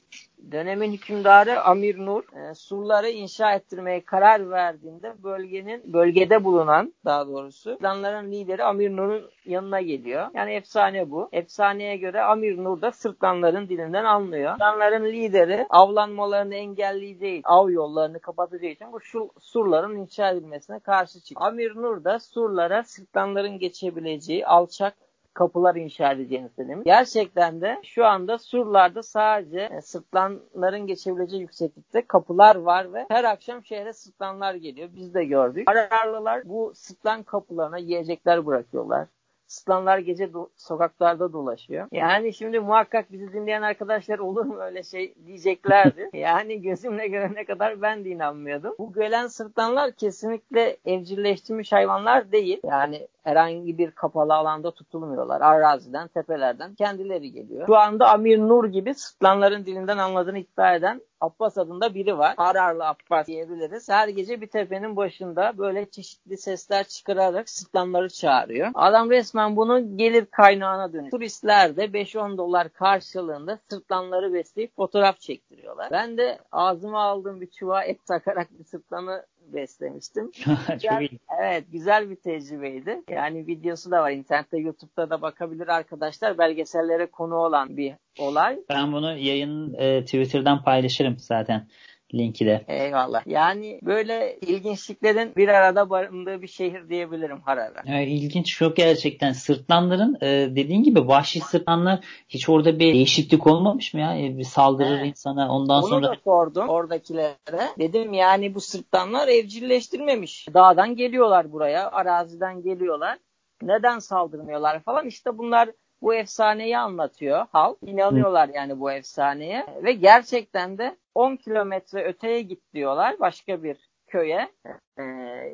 Dönemin 0.51 0.91
hükümdarı 0.91 1.61
Amir 1.61 1.97
Nur 1.97 2.23
e, 2.23 2.53
surları 2.53 3.09
inşa 3.09 3.53
ettirmeye 3.53 4.05
karar 4.05 4.49
verdiğinde 4.49 5.23
bölgenin 5.23 5.93
bölgede 5.93 6.43
bulunan 6.43 6.93
daha 7.05 7.27
doğrusu 7.27 7.71
Sırtlanların 7.71 8.31
lideri 8.31 8.63
Amir 8.63 8.95
Nur'un 8.95 9.29
yanına 9.45 9.81
geliyor. 9.81 10.27
Yani 10.33 10.53
efsane 10.53 11.11
bu. 11.11 11.29
Efsaneye 11.31 11.97
göre 11.97 12.21
Amir 12.21 12.57
Nur 12.57 12.81
da 12.81 12.91
Sırtlanların 12.91 13.69
dilinden 13.69 14.05
anlıyor. 14.05 14.51
Sırtlanların 14.51 15.05
lideri 15.05 15.65
avlanmalarını 15.69 16.55
engelleyeceği, 16.55 17.41
av 17.43 17.69
yollarını 17.69 18.19
kapatacağı 18.19 18.71
için 18.71 18.87
bu 18.91 18.99
surların 19.39 19.95
inşa 19.95 20.31
edilmesine 20.31 20.79
karşı 20.79 21.19
çıkıyor. 21.19 21.49
Amir 21.49 21.75
Nur 21.75 22.03
da 22.03 22.19
surlara 22.19 22.83
Sırtlanların 22.83 23.59
geçebileceği 23.59 24.45
alçak 24.45 24.93
kapılar 25.33 25.75
inşa 25.75 26.11
edeceğini 26.11 26.49
söylemiş. 26.49 26.85
Gerçekten 26.85 27.61
de 27.61 27.79
şu 27.83 28.05
anda 28.05 28.37
surlarda 28.37 29.03
sadece 29.03 29.59
e, 29.59 29.81
sırtlanların 29.81 30.87
geçebileceği 30.87 31.41
yükseklikte 31.41 32.07
kapılar 32.07 32.55
var 32.55 32.93
ve 32.93 33.05
her 33.09 33.23
akşam 33.23 33.65
şehre 33.65 33.93
sırtlanlar 33.93 34.53
geliyor. 34.55 34.89
Biz 34.95 35.13
de 35.13 35.25
gördük. 35.25 35.67
Kararlılar 35.67 36.41
bu 36.45 36.71
sırtlan 36.75 37.23
kapılarına 37.23 37.77
yiyecekler 37.77 38.45
bırakıyorlar. 38.45 39.07
Sırtlanlar 39.51 39.97
gece 39.97 40.23
do- 40.23 40.49
sokaklarda 40.57 41.33
dolaşıyor. 41.33 41.87
Yani 41.91 42.33
şimdi 42.33 42.59
muhakkak 42.59 43.11
bizi 43.11 43.33
dinleyen 43.33 43.61
arkadaşlar 43.61 44.19
olur 44.19 44.45
mu 44.45 44.57
öyle 44.59 44.83
şey 44.83 45.13
diyeceklerdi. 45.25 46.09
yani 46.17 46.61
gözümle 46.61 47.07
görene 47.07 47.45
kadar 47.45 47.81
ben 47.81 48.05
de 48.05 48.09
inanmıyordum. 48.09 48.75
Bu 48.79 48.93
gelen 48.93 49.27
sırtlanlar 49.27 49.91
kesinlikle 49.91 50.77
evcilleştirilmiş 50.85 51.71
hayvanlar 51.71 52.31
değil. 52.31 52.59
Yani 52.63 53.07
herhangi 53.23 53.77
bir 53.77 53.91
kapalı 53.91 54.33
alanda 54.33 54.71
tutulmuyorlar. 54.71 55.41
Araziden, 55.41 56.07
tepelerden 56.07 56.75
kendileri 56.75 57.31
geliyor. 57.31 57.67
Şu 57.67 57.77
anda 57.77 58.09
Amir 58.09 58.39
Nur 58.39 58.65
gibi 58.65 58.93
sırtlanların 58.93 59.65
dilinden 59.65 59.97
anladığını 59.97 60.39
iddia 60.39 60.75
eden 60.75 61.01
Abbas 61.21 61.57
adında 61.57 61.93
biri 61.93 62.17
var. 62.17 62.33
Hararlı 62.37 62.87
Abbas 62.87 63.27
diyebiliriz. 63.27 63.89
Her 63.89 64.07
gece 64.07 64.41
bir 64.41 64.47
tepenin 64.47 64.95
başında 64.95 65.57
böyle 65.57 65.89
çeşitli 65.89 66.37
sesler 66.37 66.83
çıkararak 66.83 67.49
sırtlanları 67.49 68.09
çağırıyor. 68.09 68.71
Adam 68.73 69.09
resmen 69.09 69.55
bunu 69.55 69.97
gelir 69.97 70.25
kaynağına 70.25 70.93
dönüyor. 70.93 71.11
Turistler 71.11 71.75
de 71.77 71.85
5-10 71.85 72.37
dolar 72.37 72.69
karşılığında 72.69 73.59
sırtlanları 73.69 74.33
besleyip 74.33 74.75
fotoğraf 74.75 75.19
çektiriyorlar. 75.19 75.91
Ben 75.91 76.17
de 76.17 76.39
ağzıma 76.51 77.01
aldığım 77.01 77.41
bir 77.41 77.49
çuva 77.51 77.83
et 77.83 78.05
takarak 78.05 78.59
bir 78.59 78.63
sırtlanı 78.63 79.25
beslemiştim. 79.53 80.31
İyi. 81.01 81.09
Evet 81.41 81.65
güzel 81.71 82.09
bir 82.09 82.15
tecrübeydi. 82.15 83.01
Yani 83.09 83.47
videosu 83.47 83.91
da 83.91 84.01
var 84.01 84.11
internette 84.11 84.57
YouTube'da 84.57 85.09
da 85.09 85.21
bakabilir 85.21 85.67
arkadaşlar. 85.67 86.37
Belgesellere 86.37 87.05
konu 87.05 87.35
olan 87.35 87.77
bir 87.77 87.93
olay. 88.19 88.59
Ben 88.69 88.91
bunu 88.91 89.17
yayın 89.17 89.73
e, 89.73 90.05
Twitter'dan 90.05 90.63
paylaşırım 90.63 91.19
zaten 91.19 91.67
linki 92.13 92.45
de. 92.45 92.65
Eyvallah. 92.67 93.27
Yani 93.27 93.79
böyle 93.83 94.37
ilginçliklerin 94.39 95.35
bir 95.35 95.47
arada 95.47 95.89
barındığı 95.89 96.41
bir 96.41 96.47
şehir 96.47 96.89
diyebilirim 96.89 97.41
Harare. 97.41 97.81
Evet, 97.85 98.07
ilginç 98.07 98.57
çok 98.57 98.75
gerçekten. 98.75 99.31
Sırtlanların 99.31 100.17
e, 100.21 100.27
dediğin 100.55 100.83
gibi 100.83 101.07
vahşi 101.07 101.39
sırtlanlar 101.39 101.99
hiç 102.29 102.49
orada 102.49 102.79
bir 102.79 102.93
değişiklik 102.93 103.47
olmamış 103.47 103.93
mı 103.93 103.99
ya? 103.99 104.17
E, 104.17 104.37
bir 104.37 104.43
saldırır 104.43 104.97
Evet. 104.97 105.07
insana 105.07 105.51
ondan 105.53 105.83
Onu 105.83 105.89
sonra 105.89 106.07
da 106.07 106.15
sordum 106.23 106.69
oradakilere. 106.69 107.35
Dedim 107.79 108.13
yani 108.13 108.55
bu 108.55 108.61
sırtlanlar 108.61 109.27
evcilleştirmemiş. 109.27 110.47
Dağdan 110.53 110.95
geliyorlar 110.95 111.51
buraya, 111.51 111.91
araziden 111.91 112.61
geliyorlar. 112.61 113.17
Neden 113.61 113.99
saldırmıyorlar 113.99 114.83
falan. 114.83 115.07
İşte 115.07 115.37
bunlar 115.37 115.69
bu 116.01 116.13
efsaneyi 116.13 116.77
anlatıyor 116.77 117.45
halk. 117.51 117.77
İnanıyorlar 117.85 118.49
yani 118.53 118.79
bu 118.79 118.91
efsaneye. 118.91 119.65
Ve 119.83 119.91
gerçekten 119.93 120.77
de 120.77 120.95
10 121.15 121.35
kilometre 121.35 122.03
öteye 122.03 122.41
git 122.41 122.73
diyorlar 122.73 123.19
başka 123.19 123.63
bir 123.63 123.77
köye, 124.07 124.51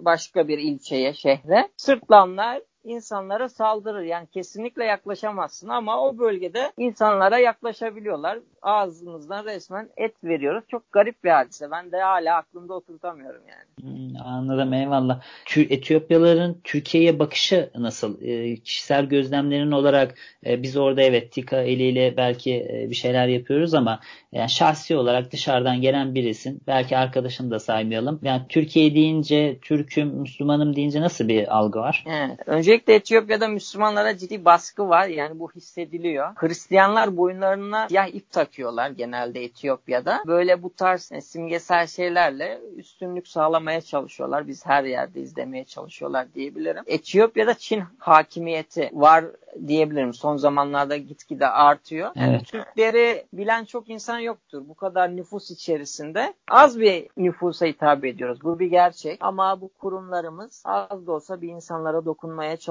başka 0.02 0.48
bir 0.48 0.58
ilçeye, 0.58 1.14
şehre. 1.14 1.70
Sırtlanlar 1.78 2.62
insanlara 2.88 3.50
saldırır. 3.50 4.04
Yani 4.04 4.28
kesinlikle 4.28 4.84
yaklaşamazsın 4.84 5.68
ama 5.68 6.02
o 6.02 6.18
bölgede 6.18 6.72
insanlara 6.78 7.40
yaklaşabiliyorlar. 7.40 8.40
Ağzımızdan 8.62 9.46
resmen 9.46 9.90
et 9.98 10.24
veriyoruz. 10.24 10.64
Çok 10.68 10.92
garip 10.92 11.24
bir 11.24 11.30
hadise. 11.30 11.72
Ben 11.72 11.92
de 11.92 12.02
hala 12.02 12.36
aklımda 12.36 12.74
oturtamıyorum 12.74 13.42
yani. 13.48 13.90
Hmm, 13.90 14.22
anladım 14.26 14.74
eyvallah. 14.74 15.22
Etiyopyalıların 15.56 16.56
Türkiye'ye 16.64 17.20
bakışı 17.20 17.70
nasıl? 17.76 18.22
E, 18.22 18.56
kişisel 18.56 19.06
gözlemlerin 19.06 19.72
olarak 19.72 20.16
e, 20.46 20.64
biz 20.64 20.78
orada 20.78 21.02
evet 21.02 21.32
tika 21.32 21.62
eliyle 21.62 22.18
belki 22.18 22.54
e, 22.54 22.90
bir 22.90 22.96
şeyler 22.96 23.28
yapıyoruz 23.28 23.74
ama 23.74 24.00
yani 24.32 24.50
şahsi 24.50 24.98
olarak 24.98 25.32
dışarıdan 25.32 25.82
gelen 25.82 26.16
birisin. 26.16 26.62
Belki 26.68 26.98
arkadaşını 26.98 27.52
da 27.52 27.60
saymayalım. 27.60 28.20
Yani 28.24 28.42
Türkiye 28.50 28.96
deyince 28.96 29.60
Türk'üm, 29.62 30.08
Müslümanım 30.08 30.76
deyince 30.76 31.02
nasıl 31.02 31.28
bir 31.28 31.58
algı 31.58 31.80
var? 31.80 32.04
Evet. 32.08 32.40
Öncelikle 32.78 32.96
Etiyopya'da 32.96 33.48
Müslümanlara 33.48 34.18
ciddi 34.18 34.46
baskı 34.46 34.90
var. 34.90 35.08
Yani 35.08 35.40
bu 35.40 35.52
hissediliyor. 35.52 36.28
Hristiyanlar 36.36 37.18
boyunlarına 37.18 37.88
siyah 37.88 38.08
ip 38.08 38.32
takıyorlar 38.32 38.90
genelde 38.90 39.44
Etiyopya'da. 39.44 40.24
Böyle 40.28 40.64
bu 40.64 40.74
tarz 40.74 41.12
e, 41.12 41.22
simgesel 41.22 41.88
şeylerle 41.88 42.60
üstünlük 42.76 43.28
sağlamaya 43.28 43.82
çalışıyorlar. 43.82 44.48
Biz 44.48 44.66
her 44.66 44.84
yerde 44.84 45.20
izlemeye 45.20 45.64
çalışıyorlar 45.66 46.34
diyebilirim. 46.34 46.84
Etiyopya'da 46.88 47.54
Çin 47.54 47.84
hakimiyeti 48.00 48.90
var 48.94 49.26
diyebilirim. 49.68 50.14
Son 50.14 50.38
zamanlarda 50.38 50.98
gitgide 50.98 51.48
artıyor. 51.48 52.12
Yani 52.16 52.30
Evet. 52.30 52.46
Türkleri 52.48 53.26
bilen 53.34 53.66
çok 53.66 53.90
insan 53.90 54.20
yoktur. 54.20 54.64
Bu 54.68 54.74
kadar 54.74 55.16
nüfus 55.16 55.52
içerisinde 55.52 56.34
az 56.48 56.80
bir 56.80 57.08
nüfusa 57.18 57.66
hitap 57.66 58.06
ediyoruz. 58.06 58.44
Bu 58.44 58.60
bir 58.60 58.68
gerçek. 58.68 59.18
Ama 59.22 59.62
bu 59.62 59.70
kurumlarımız 59.70 60.64
az 60.66 61.08
da 61.08 61.12
olsa 61.12 61.42
bir 61.42 61.50
insanlara 61.50 62.06
dokunmaya 62.06 62.58
çalışıyor. 62.58 62.67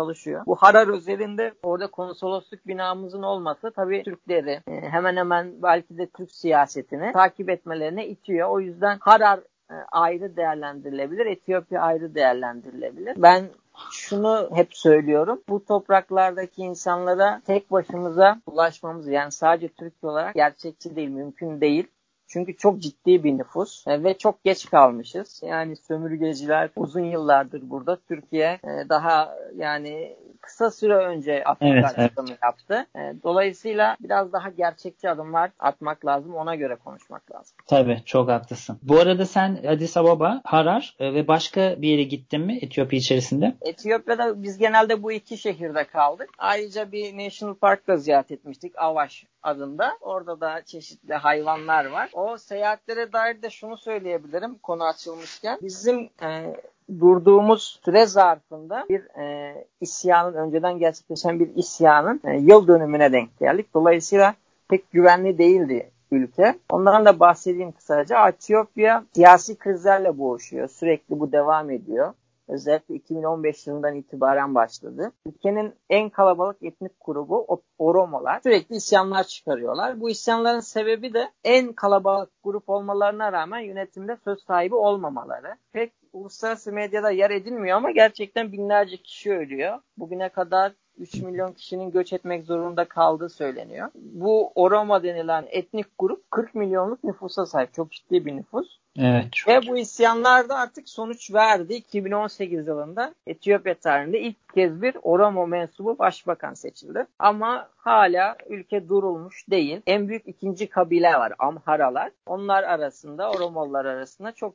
Bu 0.46 0.56
Harar 0.56 0.88
özelinde 0.88 1.54
orada 1.62 1.86
konsolosluk 1.86 2.66
binamızın 2.66 3.22
olması 3.22 3.72
tabii 3.76 4.02
Türkleri 4.02 4.62
e, 4.68 4.80
hemen 4.80 5.16
hemen 5.16 5.62
belki 5.62 5.98
de 5.98 6.06
Türk 6.06 6.32
siyasetini 6.32 7.12
takip 7.12 7.50
etmelerine 7.50 8.06
itiyor. 8.06 8.48
O 8.48 8.60
yüzden 8.60 8.98
Harar 9.00 9.38
e, 9.70 9.74
ayrı 9.92 10.36
değerlendirilebilir. 10.36 11.26
Etiyopya 11.26 11.80
ayrı 11.80 12.14
değerlendirilebilir. 12.14 13.22
Ben 13.22 13.44
şunu 13.90 14.50
hep 14.54 14.76
söylüyorum. 14.76 15.42
Bu 15.48 15.64
topraklardaki 15.64 16.62
insanlara 16.62 17.40
tek 17.46 17.70
başımıza 17.70 18.40
ulaşmamız 18.46 19.08
yani 19.08 19.32
sadece 19.32 19.68
Türkiye 19.68 20.10
olarak 20.10 20.34
gerçekçi 20.34 20.96
değil, 20.96 21.08
mümkün 21.08 21.60
değil. 21.60 21.86
Çünkü 22.28 22.56
çok 22.56 22.80
ciddi 22.80 23.24
bir 23.24 23.38
nüfus 23.38 23.86
e, 23.86 24.04
ve 24.04 24.18
çok 24.18 24.44
geç 24.44 24.70
kalmışız. 24.70 25.40
Yani 25.44 25.76
sömürgeciler 25.76 26.70
uzun 26.76 27.04
yıllardır 27.04 27.70
burada. 27.70 27.98
Türkiye 28.08 28.46
e, 28.64 28.88
daha 28.88 29.36
yani 29.56 30.16
kısa 30.40 30.70
süre 30.70 30.94
önce 30.94 31.44
Afrika 31.44 31.74
Evet, 31.74 31.98
açılımı 31.98 32.36
yaptı. 32.42 32.86
E, 32.96 33.14
Dolayısıyla 33.22 33.96
biraz 34.00 34.32
daha 34.32 34.48
gerçekçi 34.48 35.10
adımlar 35.10 35.50
atmak 35.58 36.06
lazım. 36.06 36.34
Ona 36.34 36.54
göre 36.54 36.76
konuşmak 36.76 37.32
lazım. 37.34 37.56
Tabii 37.66 38.02
çok 38.04 38.28
haklısın. 38.28 38.78
Bu 38.82 38.98
arada 38.98 39.26
sen 39.26 39.58
Addis 39.68 39.96
Ababa, 39.96 40.40
Harar 40.44 40.96
ve 41.00 41.28
başka 41.28 41.82
bir 41.82 41.88
yere 41.88 42.02
gittin 42.02 42.40
mi 42.40 42.58
Etiyopya 42.62 42.98
içerisinde? 42.98 43.54
Etiyopya'da 43.60 44.42
biz 44.42 44.58
genelde 44.58 45.02
bu 45.02 45.12
iki 45.12 45.38
şehirde 45.38 45.84
kaldık. 45.84 46.28
Ayrıca 46.38 46.92
bir 46.92 47.24
National 47.26 47.54
Park 47.54 47.86
da 47.88 47.96
ziyaret 47.96 48.30
etmiştik. 48.30 48.72
Avaş 48.78 49.26
adında. 49.42 49.92
Orada 50.00 50.40
da 50.40 50.62
çeşitli 50.66 51.14
hayvanlar 51.14 51.84
var. 51.86 52.10
O 52.16 52.36
seyahatlere 52.38 53.12
dair 53.12 53.42
de 53.42 53.50
şunu 53.50 53.76
söyleyebilirim 53.76 54.58
konu 54.58 54.84
açılmışken. 54.84 55.58
Bizim 55.62 56.10
e, 56.22 56.56
durduğumuz 57.00 57.80
süre 57.84 58.06
zarfında 58.06 58.86
bir 58.88 59.20
e, 59.20 59.54
isyanın, 59.80 60.34
önceden 60.34 60.78
gerçekleşen 60.78 61.40
bir 61.40 61.54
isyanın 61.56 62.20
e, 62.24 62.36
yıl 62.36 62.68
dönümüne 62.68 63.12
denk 63.12 63.38
geldik. 63.38 63.66
Dolayısıyla 63.74 64.34
pek 64.68 64.90
güvenli 64.90 65.38
değildi 65.38 65.90
ülke. 66.10 66.58
Ondan 66.70 67.04
da 67.04 67.20
bahsedeyim 67.20 67.72
kısaca. 67.72 68.28
Etiyopya 68.28 69.04
siyasi 69.14 69.56
krizlerle 69.56 70.18
boğuşuyor. 70.18 70.68
Sürekli 70.68 71.20
bu 71.20 71.32
devam 71.32 71.70
ediyor. 71.70 72.14
Özellikle 72.48 72.94
2015 72.94 73.66
yılından 73.66 73.94
itibaren 73.94 74.54
başladı. 74.54 75.12
Ülkenin 75.26 75.74
en 75.90 76.10
kalabalık 76.10 76.62
etnik 76.62 76.92
grubu 77.04 77.62
Oromolar. 77.78 78.40
Sürekli 78.42 78.76
isyanlar 78.76 79.24
çıkarıyorlar. 79.24 80.00
Bu 80.00 80.10
isyanların 80.10 80.60
sebebi 80.60 81.14
de 81.14 81.30
en 81.44 81.72
kalabalık 81.72 82.30
grup 82.44 82.68
olmalarına 82.68 83.32
rağmen 83.32 83.60
yönetimde 83.60 84.16
söz 84.24 84.42
sahibi 84.42 84.74
olmamaları. 84.74 85.56
Pek 85.72 85.92
uluslararası 86.12 86.72
medyada 86.72 87.10
yer 87.10 87.30
edilmiyor 87.30 87.76
ama 87.76 87.90
gerçekten 87.90 88.52
binlerce 88.52 88.96
kişi 88.96 89.32
ölüyor. 89.32 89.78
Bugüne 89.96 90.28
kadar 90.28 90.72
3 90.98 91.14
milyon 91.14 91.52
kişinin 91.52 91.90
göç 91.90 92.12
etmek 92.12 92.44
zorunda 92.44 92.84
kaldığı 92.84 93.28
söyleniyor. 93.28 93.88
Bu 93.94 94.52
Oromo 94.54 95.02
denilen 95.02 95.44
etnik 95.50 95.86
grup 95.98 96.30
40 96.30 96.54
milyonluk 96.54 97.04
nüfusa 97.04 97.46
sahip. 97.46 97.74
Çok 97.74 97.92
ciddi 97.92 98.26
bir 98.26 98.36
nüfus. 98.36 98.78
Evet. 98.98 99.32
Çok. 99.32 99.48
Ve 99.48 99.68
bu 99.68 99.78
isyanlar 99.78 100.48
da 100.48 100.56
artık 100.56 100.88
sonuç 100.88 101.34
verdi. 101.34 101.74
2018 101.74 102.66
yılında 102.66 103.14
Etiyopya 103.26 103.74
tarihinde 103.74 104.20
ilk 104.20 104.54
kez 104.54 104.82
bir 104.82 104.96
Oromo 105.02 105.46
mensubu 105.46 105.98
başbakan 105.98 106.54
seçildi. 106.54 107.06
Ama 107.18 107.68
hala 107.76 108.36
ülke 108.48 108.88
durulmuş 108.88 109.50
değil. 109.50 109.80
En 109.86 110.08
büyük 110.08 110.28
ikinci 110.28 110.68
kabile 110.68 111.12
var 111.12 111.32
Amharalar. 111.38 112.10
Onlar 112.26 112.62
arasında 112.62 113.30
Oromolar 113.30 113.84
arasında 113.84 114.32
çok 114.32 114.54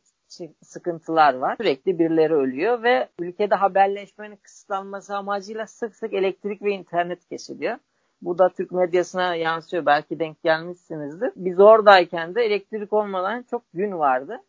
sıkıntılar 0.62 1.34
var. 1.34 1.56
Sürekli 1.58 2.00
birileri 2.00 2.34
ölüyor 2.34 2.84
ve 2.84 3.10
ülkede 3.20 3.56
haberleşmenin 3.56 4.36
kısıtlanması 4.36 5.16
amacıyla 5.16 5.68
sık 5.68 5.96
sık 5.96 6.14
elektrik 6.14 6.62
ve 6.62 6.72
internet 6.72 7.30
kesiliyor. 7.30 7.78
Bu 8.22 8.38
da 8.38 8.50
Türk 8.50 8.72
medyasına 8.72 9.36
yansıyor. 9.36 9.86
Belki 9.86 10.20
denk 10.20 10.44
gelmişsinizdir. 10.44 11.32
Biz 11.36 11.60
oradayken 11.60 12.36
de 12.36 12.44
elektrik 12.44 12.94
olmadan 12.94 13.46
çok 13.52 13.62
gün 13.74 13.92
vardı. 14.00 14.42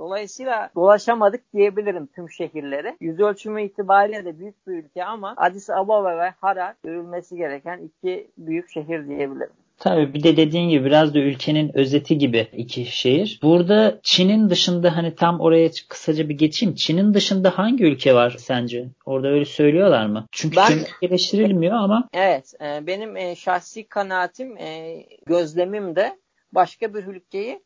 Dolayısıyla 0.00 0.70
dolaşamadık 0.74 1.52
diyebilirim 1.52 2.06
tüm 2.06 2.30
şehirleri. 2.30 2.96
Yüz 3.00 3.20
ölçümü 3.20 3.62
itibariyle 3.62 4.24
de 4.24 4.38
büyük 4.38 4.66
bir 4.66 4.72
ülke 4.72 5.04
ama 5.04 5.34
Addis 5.36 5.70
Ababa 5.70 6.18
ve 6.18 6.30
Harar 6.40 6.74
görülmesi 6.84 7.36
gereken 7.36 7.78
iki 7.78 8.30
büyük 8.38 8.70
şehir 8.70 9.08
diyebilirim. 9.08 9.61
Tabii 9.82 10.14
bir 10.14 10.22
de 10.22 10.36
dediğin 10.36 10.68
gibi 10.70 10.84
biraz 10.84 11.14
da 11.14 11.18
ülkenin 11.18 11.76
özeti 11.78 12.18
gibi 12.18 12.48
iki 12.52 12.84
şehir. 12.84 13.38
Burada 13.42 14.00
Çin'in 14.02 14.50
dışında 14.50 14.96
hani 14.96 15.14
tam 15.14 15.40
oraya 15.40 15.70
kısaca 15.88 16.28
bir 16.28 16.34
geçeyim. 16.34 16.74
Çin'in 16.74 17.14
dışında 17.14 17.58
hangi 17.58 17.84
ülke 17.84 18.14
var 18.14 18.36
sence? 18.38 18.88
Orada 19.06 19.28
öyle 19.28 19.44
söylüyorlar 19.44 20.06
mı? 20.06 20.26
Çünkü 20.32 20.56
ben, 20.56 20.78
eleştirilmiyor 21.02 21.74
ama. 21.74 22.08
Evet. 22.12 22.54
E, 22.60 22.86
benim 22.86 23.16
e, 23.16 23.36
şahsi 23.36 23.88
kanaatim, 23.88 24.56
e, 24.58 25.02
gözlemim 25.26 25.96
de 25.96 26.18
başka 26.52 26.94
bir 26.94 27.04
ülkeyi 27.04 27.62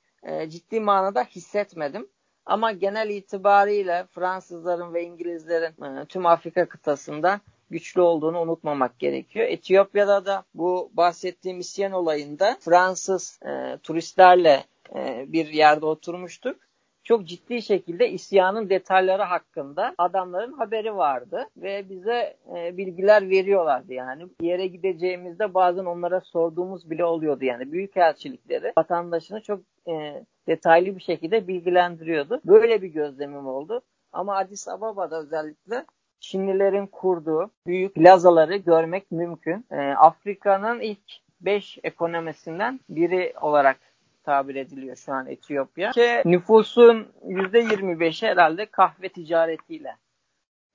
ciddi 0.48 0.80
manada 0.80 1.24
hissetmedim. 1.24 2.08
Ama 2.46 2.72
genel 2.72 3.08
itibariyle 3.10 4.06
Fransızların 4.10 4.94
ve 4.94 5.04
İngilizlerin 5.04 6.04
tüm 6.04 6.26
Afrika 6.26 6.68
kıtasında 6.68 7.40
güçlü 7.70 8.00
olduğunu 8.00 8.40
unutmamak 8.40 8.98
gerekiyor. 8.98 9.46
Etiyopya'da 9.48 10.26
da 10.26 10.44
bu 10.54 10.90
bahsettiğim 10.94 11.60
isyan 11.60 11.92
olayında 11.92 12.56
Fransız 12.60 13.40
e, 13.46 13.78
turistlerle 13.82 14.64
e, 14.94 15.24
bir 15.28 15.46
yerde 15.46 15.86
oturmuştuk. 15.86 16.56
Çok 17.04 17.24
ciddi 17.26 17.62
şekilde 17.62 18.10
isyanın 18.10 18.70
detayları 18.70 19.22
hakkında 19.22 19.94
adamların 19.98 20.52
haberi 20.52 20.96
vardı 20.96 21.48
ve 21.56 21.88
bize 21.88 22.36
e, 22.56 22.76
bilgiler 22.76 23.30
veriyorlardı 23.30 23.92
yani. 23.92 24.26
Yere 24.40 24.66
gideceğimizde 24.66 25.54
bazen 25.54 25.84
onlara 25.84 26.20
sorduğumuz 26.20 26.90
bile 26.90 27.04
oluyordu 27.04 27.44
yani. 27.44 27.72
Büyükelçilikleri 27.72 28.72
vatandaşını 28.78 29.40
çok 29.40 29.60
e, 29.88 30.24
detaylı 30.48 30.96
bir 30.96 31.02
şekilde 31.02 31.48
bilgilendiriyordu. 31.48 32.40
Böyle 32.44 32.82
bir 32.82 32.88
gözlemim 32.88 33.46
oldu. 33.46 33.82
Ama 34.12 34.36
Addis 34.36 34.68
Ababa'da 34.68 35.20
özellikle 35.20 35.84
Çinlilerin 36.20 36.86
kurduğu 36.86 37.50
büyük 37.66 37.94
plazaları 37.94 38.56
görmek 38.56 39.10
mümkün. 39.10 39.66
E, 39.70 39.76
Afrika'nın 39.76 40.80
ilk 40.80 41.12
5 41.40 41.78
ekonomisinden 41.82 42.80
biri 42.88 43.34
olarak 43.40 43.76
tabir 44.24 44.54
ediliyor 44.54 44.96
şu 44.96 45.12
an 45.12 45.26
Etiyopya. 45.26 45.90
Ki 45.90 46.22
nüfusun 46.24 47.12
%25'i 47.26 48.28
herhalde 48.28 48.66
kahve 48.66 49.08
ticaretiyle 49.08 49.96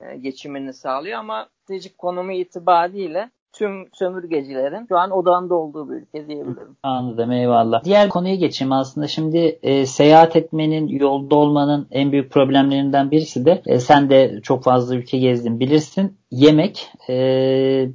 e, 0.00 0.16
geçimini 0.16 0.72
sağlıyor 0.72 1.18
ama 1.18 1.48
stratejik 1.62 1.98
konumu 1.98 2.32
itibariyle 2.32 3.30
tüm 3.52 3.88
sömürgecilerin 3.92 4.86
şu 4.88 4.98
an 4.98 5.10
odağında 5.10 5.54
olduğu 5.54 5.90
bir 5.90 5.94
ülke 5.94 6.28
diyebilirim. 6.28 6.76
Anladım 6.82 7.32
eyvallah. 7.32 7.84
Diğer 7.84 8.08
konuya 8.08 8.34
geçeyim 8.34 8.72
aslında 8.72 9.06
şimdi 9.06 9.58
e, 9.62 9.86
seyahat 9.86 10.36
etmenin 10.36 10.88
yolda 10.88 11.36
olmanın 11.36 11.86
en 11.90 12.12
büyük 12.12 12.32
problemlerinden 12.32 13.10
birisi 13.10 13.46
de 13.46 13.62
e, 13.66 13.80
sen 13.80 14.10
de 14.10 14.40
çok 14.42 14.64
fazla 14.64 14.94
ülke 14.94 15.18
gezdin 15.18 15.60
bilirsin 15.60 16.18
yemek. 16.30 16.90
E, 17.08 17.88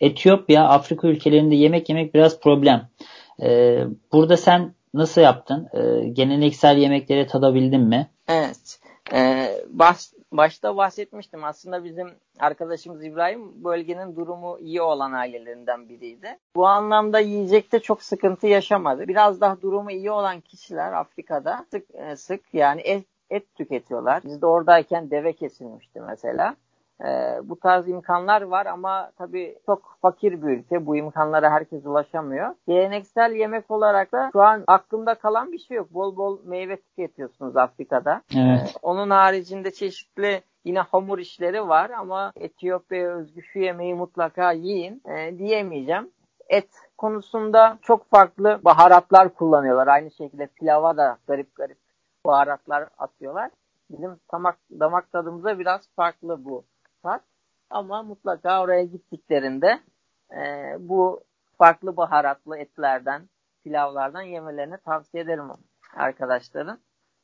Etiyopya 0.00 0.68
Afrika 0.68 1.08
ülkelerinde 1.08 1.54
yemek 1.54 1.88
yemek 1.88 2.14
biraz 2.14 2.40
problem. 2.40 2.88
E, 3.42 3.78
burada 4.12 4.36
sen 4.36 4.74
nasıl 4.94 5.20
yaptın? 5.20 5.68
E, 5.74 6.08
geleneksel 6.08 6.78
yemekleri 6.78 7.26
tadabildin 7.26 7.80
mi? 7.80 8.08
Evet. 8.28 8.80
E, 9.14 9.48
bahs 9.70 10.12
başta 10.32 10.76
bahsetmiştim. 10.76 11.44
Aslında 11.44 11.84
bizim 11.84 12.08
arkadaşımız 12.38 13.04
İbrahim 13.04 13.64
bölgenin 13.64 14.16
durumu 14.16 14.58
iyi 14.58 14.82
olan 14.82 15.12
ailelerinden 15.12 15.88
biriydi. 15.88 16.38
Bu 16.56 16.66
anlamda 16.66 17.18
yiyecekte 17.18 17.80
çok 17.80 18.02
sıkıntı 18.02 18.46
yaşamadı. 18.46 19.08
Biraz 19.08 19.40
daha 19.40 19.60
durumu 19.60 19.90
iyi 19.90 20.10
olan 20.10 20.40
kişiler 20.40 20.92
Afrika'da 20.92 21.66
sık 21.70 21.94
e, 21.94 22.16
sık 22.16 22.54
yani 22.54 22.80
et, 22.80 23.06
et 23.30 23.54
tüketiyorlar. 23.54 24.22
Biz 24.24 24.42
de 24.42 24.46
oradayken 24.46 25.10
deve 25.10 25.32
kesilmişti 25.32 26.00
mesela. 26.00 26.56
E, 27.04 27.40
bu 27.42 27.60
tarz 27.60 27.88
imkanlar 27.88 28.42
var 28.42 28.66
ama 28.66 29.10
tabii 29.18 29.58
çok 29.66 29.98
fakir 30.02 30.42
bir 30.42 30.48
ülke. 30.48 30.86
Bu 30.86 30.96
imkanlara 30.96 31.50
herkes 31.50 31.86
ulaşamıyor. 31.86 32.54
Geleneksel 32.68 33.32
yemek 33.32 33.70
olarak 33.70 34.12
da 34.12 34.30
şu 34.32 34.42
an 34.42 34.64
aklımda 34.66 35.14
kalan 35.14 35.52
bir 35.52 35.58
şey 35.58 35.76
yok. 35.76 35.94
Bol 35.94 36.16
bol 36.16 36.38
meyve 36.44 36.76
tüketiyorsunuz 36.76 37.56
Afrika'da. 37.56 38.22
Evet. 38.36 38.74
E, 38.76 38.78
onun 38.82 39.10
haricinde 39.10 39.70
çeşitli 39.70 40.42
yine 40.64 40.80
hamur 40.80 41.18
işleri 41.18 41.68
var 41.68 41.90
ama 41.90 42.32
Etiyopya 42.36 43.10
özgü 43.10 43.42
şu 43.42 43.58
yemeği 43.58 43.94
mutlaka 43.94 44.52
yiyin 44.52 45.02
e, 45.08 45.38
diyemeyeceğim. 45.38 46.10
Et 46.48 46.68
konusunda 46.98 47.78
çok 47.82 48.10
farklı 48.10 48.60
baharatlar 48.64 49.34
kullanıyorlar. 49.34 49.86
Aynı 49.86 50.10
şekilde 50.10 50.46
pilava 50.46 50.96
da 50.96 51.18
garip 51.26 51.54
garip 51.54 51.78
baharatlar 52.26 52.88
atıyorlar. 52.98 53.50
Bizim 53.90 54.16
damak, 54.32 54.56
damak 54.80 55.12
tadımıza 55.12 55.58
biraz 55.58 55.88
farklı 55.96 56.44
bu 56.44 56.64
tat. 57.02 57.22
Ama 57.70 58.02
mutlaka 58.02 58.62
oraya 58.62 58.84
gittiklerinde 58.84 59.80
e, 60.32 60.74
bu 60.78 61.24
farklı 61.58 61.96
baharatlı 61.96 62.58
etlerden, 62.58 63.28
pilavlardan 63.64 64.22
yemelerini 64.22 64.78
tavsiye 64.84 65.22
ederim 65.22 65.48
arkadaşların. 65.96 66.78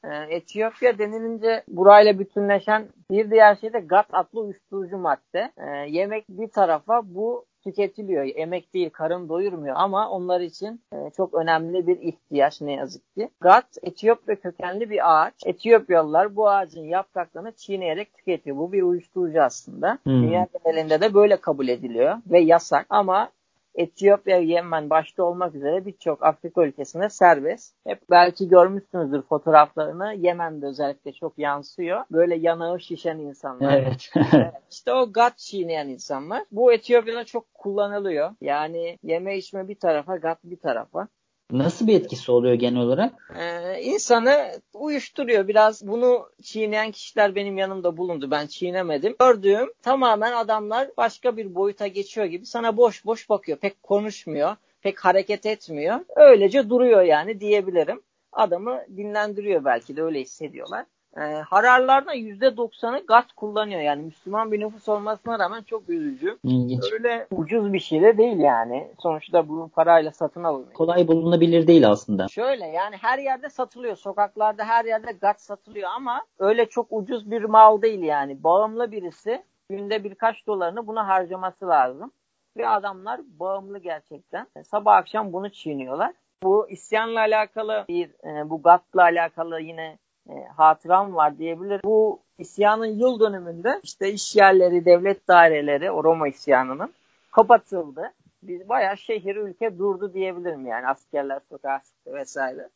E, 0.04 0.08
Etiyopya 0.28 0.98
denilince 0.98 1.64
burayla 1.68 2.18
bütünleşen 2.18 2.88
bir 3.10 3.30
diğer 3.30 3.56
şey 3.56 3.72
de 3.72 3.80
GAT 3.80 4.06
adlı 4.12 4.40
uyuşturucu 4.40 4.98
madde. 4.98 5.52
E, 5.56 5.66
yemek 5.70 6.28
bir 6.28 6.48
tarafa 6.48 7.02
bu 7.04 7.46
tüketiliyor. 7.64 8.28
Emek 8.34 8.74
değil, 8.74 8.90
karın 8.90 9.28
doyurmuyor 9.28 9.74
ama 9.78 10.10
onlar 10.10 10.40
için 10.40 10.80
e, 10.92 11.10
çok 11.16 11.34
önemli 11.34 11.86
bir 11.86 12.00
ihtiyaç 12.00 12.60
ne 12.60 12.72
yazık 12.72 13.14
ki. 13.14 13.28
Gat, 13.40 13.66
Etiyopya 13.82 14.40
kökenli 14.40 14.90
bir 14.90 15.14
ağaç. 15.14 15.34
Etiyopyalılar 15.46 16.36
bu 16.36 16.48
ağacın 16.48 16.84
yapraklarını 16.84 17.52
çiğneyerek 17.52 18.14
tüketiyor. 18.14 18.56
Bu 18.56 18.72
bir 18.72 18.82
uyuşturucu 18.82 19.42
aslında. 19.42 19.98
Hmm. 20.04 20.22
Dünya 20.22 20.46
genelinde 20.64 21.00
de 21.00 21.14
böyle 21.14 21.36
kabul 21.36 21.68
ediliyor 21.68 22.16
ve 22.26 22.40
yasak 22.40 22.86
ama 22.88 23.30
Etiyopya, 23.74 24.38
Yemen 24.38 24.90
başta 24.90 25.22
olmak 25.22 25.54
üzere 25.54 25.86
birçok 25.86 26.22
Afrika 26.22 26.64
ülkesinde 26.64 27.08
serbest. 27.08 27.74
Hep 27.86 28.00
belki 28.10 28.48
görmüşsünüzdür 28.48 29.22
fotoğraflarını. 29.22 30.14
Yemen'de 30.14 30.66
özellikle 30.66 31.12
çok 31.12 31.38
yansıyor. 31.38 32.04
Böyle 32.10 32.34
yanağı 32.36 32.80
şişen 32.80 33.18
insanlar. 33.18 33.72
Evet. 33.78 34.10
İşte 34.70 34.92
o 34.92 35.12
gat 35.12 35.38
çiğneyen 35.38 35.88
insanlar. 35.88 36.44
Bu 36.52 36.72
Etiyopya'da 36.72 37.24
çok 37.24 37.54
kullanılıyor. 37.54 38.30
Yani 38.40 38.98
yeme 39.02 39.36
içme 39.36 39.68
bir 39.68 39.74
tarafa, 39.74 40.16
gat 40.16 40.38
bir 40.44 40.58
tarafa. 40.58 41.08
Nasıl 41.50 41.86
bir 41.86 41.94
etkisi 41.94 42.32
oluyor 42.32 42.54
genel 42.54 42.80
olarak? 42.80 43.34
Ee, 43.38 43.82
insanı 43.82 44.60
uyuşturuyor. 44.74 45.48
Biraz 45.48 45.86
bunu 45.86 46.28
çiğneyen 46.42 46.90
kişiler 46.90 47.34
benim 47.34 47.58
yanımda 47.58 47.96
bulundu. 47.96 48.30
Ben 48.30 48.46
çiğnemedim. 48.46 49.16
Gördüğüm 49.20 49.72
tamamen 49.82 50.32
adamlar 50.32 50.90
başka 50.96 51.36
bir 51.36 51.54
boyuta 51.54 51.86
geçiyor 51.86 52.26
gibi 52.26 52.46
sana 52.46 52.76
boş 52.76 53.04
boş 53.04 53.30
bakıyor. 53.30 53.58
Pek 53.58 53.82
konuşmuyor. 53.82 54.56
Pek 54.82 55.04
hareket 55.04 55.46
etmiyor. 55.46 56.00
Öylece 56.16 56.70
duruyor 56.70 57.02
yani 57.02 57.40
diyebilirim. 57.40 58.02
Adamı 58.32 58.80
dinlendiriyor 58.96 59.64
belki 59.64 59.96
de 59.96 60.02
öyle 60.02 60.20
hissediyorlar 60.20 60.86
e, 61.16 61.20
hararlardan 61.20 62.16
%90'ı 62.16 63.06
gaz 63.06 63.24
kullanıyor. 63.36 63.80
Yani 63.80 64.02
Müslüman 64.02 64.52
bir 64.52 64.60
nüfus 64.60 64.88
olmasına 64.88 65.38
rağmen 65.38 65.62
çok 65.62 65.88
üzücü. 65.88 66.38
İlginç. 66.44 66.92
Öyle 66.92 67.26
ucuz 67.30 67.72
bir 67.72 67.80
şey 67.80 68.02
de 68.02 68.18
değil 68.18 68.38
yani. 68.38 68.88
Sonuçta 68.98 69.48
bu 69.48 69.68
parayla 69.68 70.12
satın 70.12 70.44
alınıyor. 70.44 70.72
Kolay 70.72 71.08
bulunabilir 71.08 71.66
değil 71.66 71.88
aslında. 71.88 72.28
Şöyle 72.28 72.66
yani 72.66 72.96
her 72.96 73.18
yerde 73.18 73.50
satılıyor. 73.50 73.96
Sokaklarda 73.96 74.64
her 74.64 74.84
yerde 74.84 75.12
gaz 75.12 75.36
satılıyor 75.36 75.90
ama 75.96 76.22
öyle 76.38 76.66
çok 76.66 76.86
ucuz 76.90 77.30
bir 77.30 77.44
mal 77.44 77.82
değil 77.82 78.02
yani. 78.02 78.44
Bağımlı 78.44 78.92
birisi 78.92 79.42
günde 79.70 80.04
birkaç 80.04 80.46
dolarını 80.46 80.86
buna 80.86 81.08
harcaması 81.08 81.68
lazım. 81.68 82.12
Ve 82.56 82.68
adamlar 82.68 83.20
bağımlı 83.40 83.78
gerçekten. 83.78 84.46
Sabah 84.70 84.96
akşam 84.96 85.32
bunu 85.32 85.50
çiğniyorlar. 85.50 86.12
Bu 86.42 86.70
isyanla 86.70 87.20
alakalı 87.20 87.84
bir, 87.88 88.10
e, 88.24 88.50
bu 88.50 88.62
GATT'la 88.62 89.02
alakalı 89.02 89.60
yine 89.60 89.98
e, 90.30 90.44
hatıram 90.56 91.14
var 91.14 91.38
diyebilir. 91.38 91.80
Bu 91.84 92.20
isyanın 92.38 92.86
yıl 92.86 93.20
dönümünde 93.20 93.80
işte 93.82 94.12
iş 94.12 94.36
yerleri, 94.36 94.84
devlet 94.84 95.28
daireleri, 95.28 95.90
o 95.90 96.04
Roma 96.04 96.28
isyanının 96.28 96.94
kapatıldı. 97.30 98.12
Biz 98.42 98.68
bayağı 98.68 98.96
şehir, 98.96 99.36
ülke 99.36 99.78
durdu 99.78 100.14
diyebilirim 100.14 100.66
yani 100.66 100.86
askerler 100.86 101.40
sokağa 101.48 101.78
çıktı 101.78 102.14
vesaire. 102.14 102.68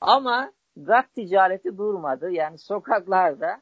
Ama 0.00 0.52
gat 0.76 1.14
ticareti 1.14 1.78
durmadı. 1.78 2.30
Yani 2.30 2.58
sokaklarda 2.58 3.60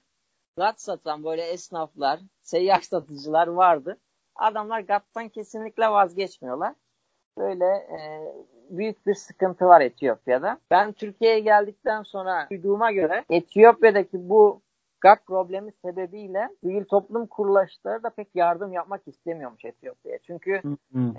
gat 0.57 0.81
satan 0.81 1.25
böyle 1.25 1.43
esnaflar, 1.43 2.21
seyyar 2.43 2.81
satıcılar 2.81 3.47
vardı. 3.47 3.99
Adamlar 4.35 4.81
gattan 4.81 5.29
kesinlikle 5.29 5.89
vazgeçmiyorlar. 5.89 6.75
Böyle 7.39 7.65
e, 7.65 7.99
büyük 8.71 9.07
bir 9.07 9.15
sıkıntı 9.15 9.67
var 9.67 9.81
Etiyopya'da. 9.81 10.59
Ben 10.71 10.93
Türkiye'ye 10.93 11.41
geldikten 11.41 12.03
sonra 12.03 12.47
duyduğuma 12.51 12.93
göre 12.93 13.25
Etiyopya'daki 13.31 14.29
bu 14.29 14.61
GAK 15.05 15.27
problemi 15.27 15.73
sebebiyle 15.85 16.49
sivil 16.61 16.85
toplum 16.85 17.27
kuruluşları 17.27 18.03
da 18.03 18.11
pek 18.11 18.29
yardım 18.35 18.73
yapmak 18.73 19.09
istemiyormuş 19.09 19.65
Etiyopya'ya. 19.65 20.19
Çünkü 20.27 20.61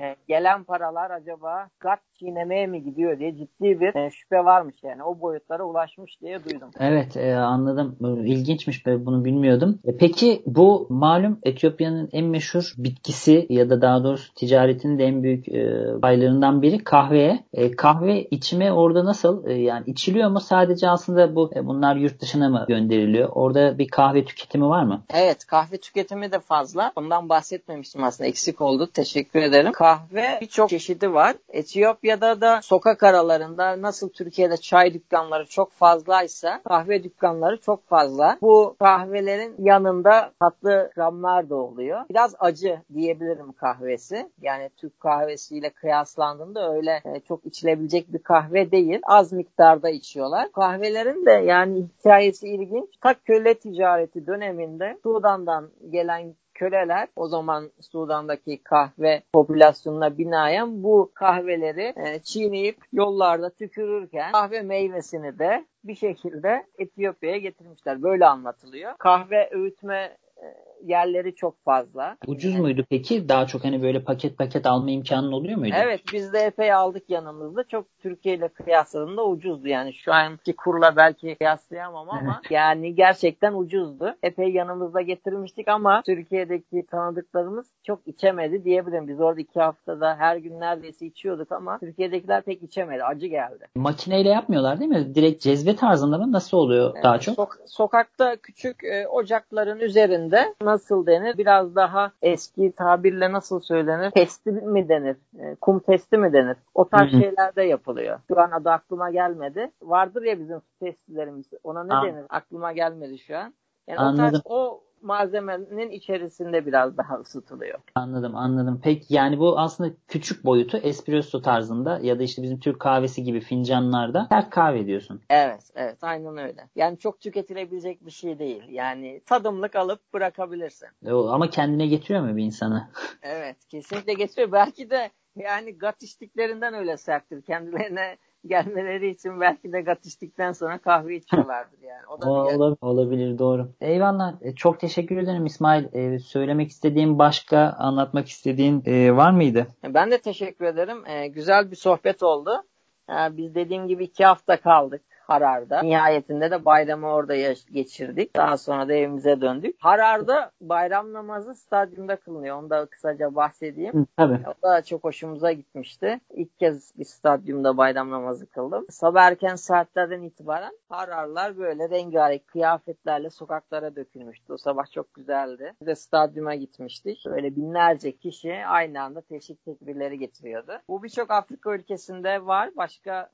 e, 0.02 0.16
gelen 0.28 0.64
paralar 0.64 1.12
acaba 1.12 1.68
GAK 1.80 2.00
çiğnemeye 2.20 2.68
mi 2.68 2.84
gidiyor 2.84 3.20
diye 3.20 3.36
ciddi 3.36 3.80
bir 3.80 3.96
e, 3.96 4.10
şüphe 4.12 4.46
varmış 4.46 4.76
yani. 4.84 5.04
O 5.04 5.22
boyutlara 5.22 5.64
ulaşmış 5.64 6.22
diye 6.22 6.44
duydum. 6.44 6.70
Evet 6.80 7.18
e, 7.18 7.36
anladım. 7.36 7.98
İlginçmiş 8.26 8.86
ben 8.86 9.06
bunu 9.06 9.26
bilmiyordum. 9.26 9.80
E, 9.86 9.98
peki 9.98 10.42
bu 10.46 10.88
malum 10.90 11.40
Etiyopya'nın 11.44 12.10
en 12.12 12.26
meşhur 12.26 12.74
bitkisi 12.78 13.46
ya 13.50 13.70
da 13.70 13.82
daha 13.82 14.04
doğrusu 14.04 14.34
ticaretinin 14.34 15.00
de 15.00 15.04
en 15.04 15.24
büyük 15.24 15.50
e, 15.50 15.84
paylarından 16.02 16.62
biri 16.62 16.84
kahveye. 16.84 17.40
E, 17.54 17.72
kahve 17.72 18.24
içime 18.24 18.72
orada 18.72 19.06
nasıl? 19.06 19.48
E, 19.48 19.54
yani 19.54 19.84
içiliyor 19.88 20.30
mu? 20.30 20.40
Sadece 20.40 20.90
aslında 20.90 21.36
bu 21.36 21.52
e, 21.56 21.66
bunlar 21.66 21.96
yurt 21.96 22.22
dışına 22.22 22.50
mı 22.50 22.66
gönderiliyor? 22.68 23.30
Orada 23.34 23.75
bir 23.78 23.88
kahve 23.88 24.26
tüketimi 24.26 24.70
var 24.70 24.84
mı? 24.84 25.02
Evet 25.14 25.46
kahve 25.46 25.78
tüketimi 25.78 26.32
de 26.32 26.40
fazla. 26.40 26.92
Ondan 26.96 27.30
bahsetmemiştim 27.30 28.04
aslında 28.04 28.28
eksik 28.28 28.62
oldu. 28.62 28.90
Teşekkür 28.94 29.42
ederim. 29.42 29.72
Kahve 29.72 30.38
birçok 30.42 30.70
çeşidi 30.70 31.14
var. 31.14 31.36
Etiyopya'da 31.50 32.42
da 32.42 32.62
sokak 32.62 33.04
aralarında 33.04 33.82
nasıl 33.82 34.10
Türkiye'de 34.10 34.58
çay 34.58 34.94
dükkanları 34.94 35.46
çok 35.46 35.72
fazlaysa 35.72 36.62
kahve 36.68 37.04
dükkanları 37.04 37.58
çok 37.58 37.88
fazla. 37.88 38.38
Bu 38.42 38.76
kahvelerin 38.80 39.56
yanında 39.60 40.32
tatlı 40.40 40.92
gramlar 40.96 41.50
da 41.50 41.56
oluyor. 41.56 42.02
Biraz 42.10 42.36
acı 42.40 42.82
diyebilirim 42.94 43.52
kahvesi. 43.52 44.30
Yani 44.42 44.70
Türk 44.78 45.00
kahvesiyle 45.00 45.70
kıyaslandığında 45.70 46.74
öyle 46.74 47.02
e, 47.06 47.20
çok 47.20 47.46
içilebilecek 47.46 48.14
bir 48.14 48.20
kahve 48.20 48.72
değil. 48.72 49.00
Az 49.04 49.32
miktarda 49.32 49.90
içiyorlar. 49.90 50.52
Kahvelerin 50.52 51.26
de 51.26 51.32
yani 51.32 51.86
hikayesi 52.00 52.48
ilginç. 52.48 52.90
Ta 53.02 53.14
köle 53.14 53.54
ticareti 53.66 54.28
döneminde 54.28 54.98
Sudan'dan 55.04 55.70
gelen 55.90 56.36
köleler 56.54 57.08
o 57.16 57.28
zaman 57.28 57.72
Sudan'daki 57.82 58.64
kahve 58.64 59.24
popülasyonuna 59.34 60.18
binaen 60.18 60.84
bu 60.84 61.12
kahveleri 61.14 61.94
e, 61.96 62.20
çiğneyip 62.20 62.78
yollarda 62.94 63.50
tükürürken 63.50 64.32
kahve 64.32 64.62
meyvesini 64.62 65.40
de 65.40 65.66
bir 65.84 65.96
şekilde 65.96 66.66
Etiyopya'ya 66.78 67.38
getirmişler. 67.38 68.04
Böyle 68.04 68.26
anlatılıyor. 68.26 68.94
Kahve 68.98 69.50
öğütme 69.52 70.18
e, 70.38 70.46
yerleri 70.86 71.36
çok 71.36 71.64
fazla. 71.64 72.18
Ucuz 72.28 72.54
yani. 72.54 72.62
muydu 72.62 72.86
peki? 72.90 73.30
Daha 73.30 73.48
çok 73.48 73.64
hani 73.64 73.82
böyle 73.82 74.04
paket 74.04 74.38
paket 74.38 74.66
alma 74.66 74.92
imkanın 74.92 75.32
oluyor 75.32 75.58
muydu? 75.58 75.76
Evet 75.78 76.02
biz 76.14 76.34
de 76.34 76.40
epey 76.40 76.74
aldık 76.74 77.10
yanımızda. 77.10 77.64
Çok 77.64 77.86
Türkiye 78.00 78.36
ile 78.36 78.48
kıyasladığında 78.48 79.26
ucuzdu. 79.26 79.68
Yani 79.68 79.94
şu 79.94 80.14
anki 80.14 80.56
kurla 80.56 80.96
belki 80.96 81.36
kıyaslayamam 81.36 82.10
ama 82.10 82.42
yani 82.50 82.96
gerçekten 82.96 83.54
ucuzdu. 83.54 84.16
Epey 84.24 84.50
yanımızda 84.50 85.02
getirmiştik 85.02 85.68
ama 85.68 86.02
Türkiye'deki 86.06 86.86
tanıdıklarımız 86.92 87.66
çok 87.84 88.08
içemedi 88.08 88.64
diyebilirim. 88.64 89.08
Biz 89.08 89.22
orada 89.22 89.42
iki 89.42 89.60
haftada 89.60 90.16
her 90.16 90.38
gün 90.38 90.60
neredeyse 90.60 91.06
içiyorduk 91.06 91.52
ama 91.52 91.80
Türkiye'dekiler 91.80 92.42
pek 92.42 92.64
içemedi. 92.64 93.04
Acı 93.04 93.28
geldi. 93.28 93.68
Makineyle 93.76 94.30
yapmıyorlar 94.30 94.80
değil 94.80 94.92
mi? 94.92 95.16
Direkt 95.16 95.44
cezve 95.44 95.76
tarzında 95.76 96.18
mı? 96.18 96.32
Nasıl 96.32 96.58
oluyor 96.58 96.92
evet, 96.94 97.04
daha 97.04 97.20
çok? 97.20 97.36
Sok- 97.36 97.68
sokakta 97.68 98.36
küçük 98.36 98.84
e, 98.84 99.08
ocakların 99.08 99.80
üzerinde 99.80 100.56
nasıl 100.76 101.06
denir? 101.06 101.38
Biraz 101.38 101.76
daha 101.76 102.12
eski 102.22 102.72
tabirle 102.72 103.32
nasıl 103.32 103.60
söylenir? 103.60 104.12
Testi 104.12 104.52
mi 104.52 104.90
denir? 104.90 105.16
E, 105.40 105.56
kum 105.56 105.80
testi 105.80 106.18
mi 106.18 106.34
denir? 106.34 106.58
O 106.74 106.90
tarz 106.90 107.12
Hı-hı. 107.12 107.22
şeyler 107.22 107.56
de 107.56 107.64
yapılıyor. 107.64 108.20
Şu 108.28 108.40
an 108.40 108.52
adı 108.52 108.70
aklıma 108.70 109.12
gelmedi. 109.12 109.72
Vardır 109.82 110.24
ya 110.24 110.40
bizim 110.40 110.62
testilerimiz. 110.80 111.46
Ona 111.64 111.84
ne 111.84 111.94
Aa. 111.94 112.04
denir? 112.04 112.26
Aklıma 112.30 112.72
gelmedi 112.72 113.18
şu 113.20 113.38
an. 113.38 113.54
Yani 113.88 114.00
Anladım. 114.00 114.26
o 114.26 114.32
tarz 114.32 114.42
o 114.46 114.84
malzemenin 115.02 115.92
içerisinde 115.92 116.66
biraz 116.66 116.98
daha 116.98 117.16
ısıtılıyor. 117.16 117.80
Anladım 117.96 118.36
anladım. 118.36 118.80
Peki 118.84 119.14
yani 119.14 119.40
bu 119.40 119.60
aslında 119.60 119.94
küçük 120.08 120.46
boyutu 120.46 120.78
espresso 120.78 121.42
tarzında 121.42 122.00
ya 122.04 122.20
da 122.20 122.24
işte 122.24 122.44
bizim 122.44 122.60
Türk 122.60 122.80
kahvesi 122.80 123.24
gibi 123.24 123.40
fincanlarda 123.40 124.28
sert 124.32 124.50
kahve 124.50 124.86
diyorsun. 124.88 125.22
Evet 125.30 125.72
evet 125.76 125.98
aynen 126.02 126.38
öyle. 126.38 126.70
Yani 126.76 126.98
çok 126.98 127.20
tüketilebilecek 127.20 128.06
bir 128.06 128.12
şey 128.12 128.40
değil. 128.40 128.64
Yani 128.70 129.22
tadımlık 129.26 129.76
alıp 129.76 130.14
bırakabilirsin. 130.14 130.90
Ama 131.10 131.50
kendine 131.50 131.88
getiriyor 131.88 132.22
mu 132.22 132.38
bir 132.38 132.44
insanı? 132.44 132.90
evet 133.22 133.66
kesinlikle 133.70 134.14
getiriyor. 134.14 134.52
Belki 134.52 134.90
de 134.90 135.12
yani 135.36 135.78
gat 135.78 136.04
içtiklerinden 136.04 136.74
öyle 136.74 136.98
serttir. 136.98 137.42
Kendilerine 137.42 138.18
gelmeleri 138.50 139.10
için 139.10 139.42
belki 139.42 139.74
de 139.74 139.82
gat 139.82 140.06
içtikten 140.06 140.52
sonra 140.52 140.78
kahve 140.78 141.16
içiyorlardır 141.16 141.82
yani. 141.82 142.08
O 142.10 142.22
da 142.22 142.30
o, 142.30 142.34
olabilir, 142.34 142.78
olabilir 142.82 143.40
doğru. 143.40 143.70
Eyvallah. 143.82 144.34
E, 144.42 144.56
çok 144.56 144.80
teşekkür 144.80 145.18
ederim 145.18 145.46
İsmail. 145.46 145.86
E, 145.94 146.20
söylemek 146.20 146.70
istediğin 146.70 147.20
başka 147.20 147.76
anlatmak 147.80 148.28
istediğin 148.28 148.84
e, 148.86 149.16
var 149.16 149.32
mıydı? 149.32 149.68
Ben 149.84 150.12
de 150.12 150.18
teşekkür 150.18 150.66
ederim. 150.66 151.06
E, 151.08 151.28
güzel 151.28 151.72
bir 151.72 151.76
sohbet 151.76 152.24
oldu. 152.24 152.64
E, 153.10 153.38
biz 153.38 153.56
dediğim 153.56 153.88
gibi 153.88 154.04
iki 154.04 154.26
hafta 154.26 154.62
kaldık. 154.62 155.02
Harar'da. 155.28 155.82
Nihayetinde 155.82 156.52
de 156.52 156.66
bayramı 156.66 157.08
orada 157.08 157.36
geçirdik. 157.72 158.36
Daha 158.36 158.58
sonra 158.58 158.88
da 158.88 158.94
evimize 158.94 159.42
döndük. 159.42 159.76
Harar'da 159.80 160.52
bayram 160.62 161.14
namazı 161.14 161.56
stadyumda 161.56 162.16
kılınıyor. 162.16 162.58
Onu 162.58 162.70
da 162.70 162.86
kısaca 162.86 163.36
bahsedeyim. 163.36 163.94
Hı, 163.94 164.06
tabii. 164.18 164.40
O 164.48 164.68
da 164.68 164.84
çok 164.84 165.04
hoşumuza 165.04 165.52
gitmişti. 165.52 166.20
İlk 166.34 166.60
kez 166.60 167.00
bir 167.00 167.06
stadyumda 167.06 167.78
bayram 167.78 168.12
namazı 168.12 168.50
kıldım. 168.50 168.86
Sabah 168.90 169.24
erken 169.24 169.56
saatlerden 169.56 170.22
itibaren 170.22 170.74
Hararlar 170.90 171.58
böyle 171.58 171.90
rengarenk 171.90 172.48
kıyafetlerle 172.48 173.30
sokaklara 173.30 173.96
dökülmüştü. 173.96 174.54
O 174.54 174.58
sabah 174.58 174.92
çok 174.92 175.14
güzeldi. 175.14 175.74
Biz 175.82 175.88
de 175.88 175.96
stadyuma 175.96 176.56
gitmiştik. 176.56 177.24
Böyle 177.26 177.56
binlerce 177.56 178.18
kişi 178.18 178.66
aynı 178.68 179.02
anda 179.02 179.22
teşvik 179.22 179.66
tekbirleri 179.66 180.20
getiriyordu. 180.20 180.72
Bu 180.88 181.04
birçok 181.04 181.32
Afrika 181.32 181.76
ülkesinde 181.76 182.46
var. 182.46 182.70
Başka 182.78 183.30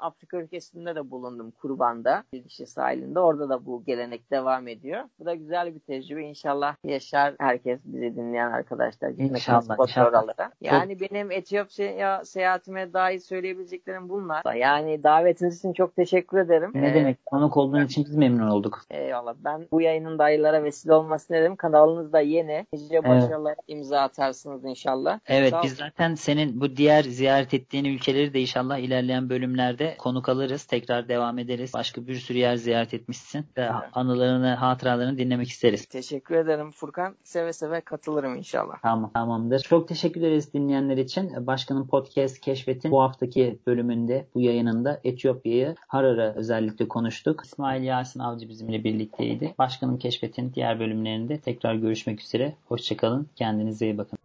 Afrika 0.00 0.36
ülkesinde 0.36 0.94
de 0.94 1.10
bulundum 1.10 1.50
Kurban'da. 1.50 2.24
Dişi 2.44 2.66
sahilinde. 2.66 3.20
Orada 3.20 3.48
da 3.48 3.66
bu 3.66 3.84
gelenek 3.84 4.30
devam 4.30 4.68
ediyor. 4.68 5.04
Bu 5.18 5.24
da 5.24 5.34
güzel 5.34 5.74
bir 5.74 5.80
tecrübe. 5.80 6.24
İnşallah 6.24 6.76
yaşar 6.84 7.34
herkes 7.38 7.80
bizi 7.84 8.16
dinleyen 8.16 8.50
arkadaşlar. 8.50 9.10
İnşallah. 9.10 9.76
inşallah. 9.80 10.50
Yani 10.60 10.98
çok... 10.98 11.10
benim 11.10 11.30
Etiyopya 11.30 12.24
seyahatime 12.24 12.92
dair 12.92 13.18
söyleyebileceklerim 13.18 14.08
bunlar. 14.08 14.54
Yani 14.54 15.02
davetiniz 15.02 15.58
için 15.58 15.72
çok 15.72 15.96
teşekkür 15.96 16.38
ederim. 16.38 16.70
Ne 16.74 16.90
ee, 16.90 16.94
demek? 16.94 17.26
Konuk 17.26 17.56
olduğun 17.56 17.84
için 17.84 18.04
biz 18.04 18.16
memnun 18.16 18.48
olduk. 18.48 18.82
Eyvallah. 18.90 19.34
Ben 19.44 19.66
bu 19.72 19.80
yayının 19.80 20.18
dayılara 20.18 20.64
vesile 20.64 20.94
olmasını 20.94 21.36
dedim. 21.36 21.56
Kanalınız 21.56 22.12
da 22.12 22.20
yeni. 22.20 22.66
Nice 22.72 23.04
başarılar 23.04 23.54
evet. 23.54 23.64
imza 23.68 24.00
atarsınız 24.00 24.64
inşallah. 24.64 25.20
Evet 25.26 25.54
biz 25.62 25.74
zaten 25.74 26.14
senin 26.14 26.60
bu 26.60 26.76
diğer 26.76 27.02
ziyaret 27.02 27.54
ettiğin 27.54 27.84
ülkeleri 27.84 28.34
de 28.34 28.40
inşallah 28.40 28.78
ilerleyen 28.78 29.30
bölüm 29.30 29.51
bölümlerde 29.52 29.96
konuk 29.98 30.28
alırız. 30.28 30.64
Tekrar 30.64 31.08
devam 31.08 31.38
ederiz. 31.38 31.74
Başka 31.74 32.06
bir 32.06 32.14
sürü 32.14 32.38
yer 32.38 32.56
ziyaret 32.56 32.94
etmişsin. 32.94 33.46
Evet. 33.56 33.70
Anılarını, 33.92 34.54
hatıralarını 34.54 35.18
dinlemek 35.18 35.48
isteriz. 35.48 35.86
Teşekkür 35.86 36.34
ederim 36.34 36.70
Furkan. 36.72 37.16
Seve 37.24 37.52
seve 37.52 37.80
katılırım 37.80 38.36
inşallah. 38.36 38.74
Tamam, 38.82 39.10
tamamdır. 39.14 39.60
Çok 39.60 39.88
teşekkür 39.88 40.20
ederiz 40.20 40.52
dinleyenler 40.54 40.96
için. 40.96 41.46
Başkanın 41.46 41.86
podcast 41.86 42.40
keşfetin 42.40 42.90
bu 42.90 43.02
haftaki 43.02 43.58
bölümünde, 43.66 44.26
bu 44.34 44.40
yayınında 44.40 45.00
Etiyopya'yı 45.04 45.74
Harar'a 45.88 46.34
özellikle 46.34 46.88
konuştuk. 46.88 47.42
İsmail 47.44 47.82
Yasin 47.82 48.20
Avcı 48.20 48.48
bizimle 48.48 48.84
birlikteydi. 48.84 49.54
Başkanın 49.58 49.96
keşfetin 49.96 50.52
diğer 50.54 50.80
bölümlerinde 50.80 51.38
tekrar 51.38 51.74
görüşmek 51.74 52.20
üzere. 52.20 52.54
Hoşçakalın. 52.68 53.26
Kendinize 53.36 53.86
iyi 53.86 53.98
bakın. 53.98 54.18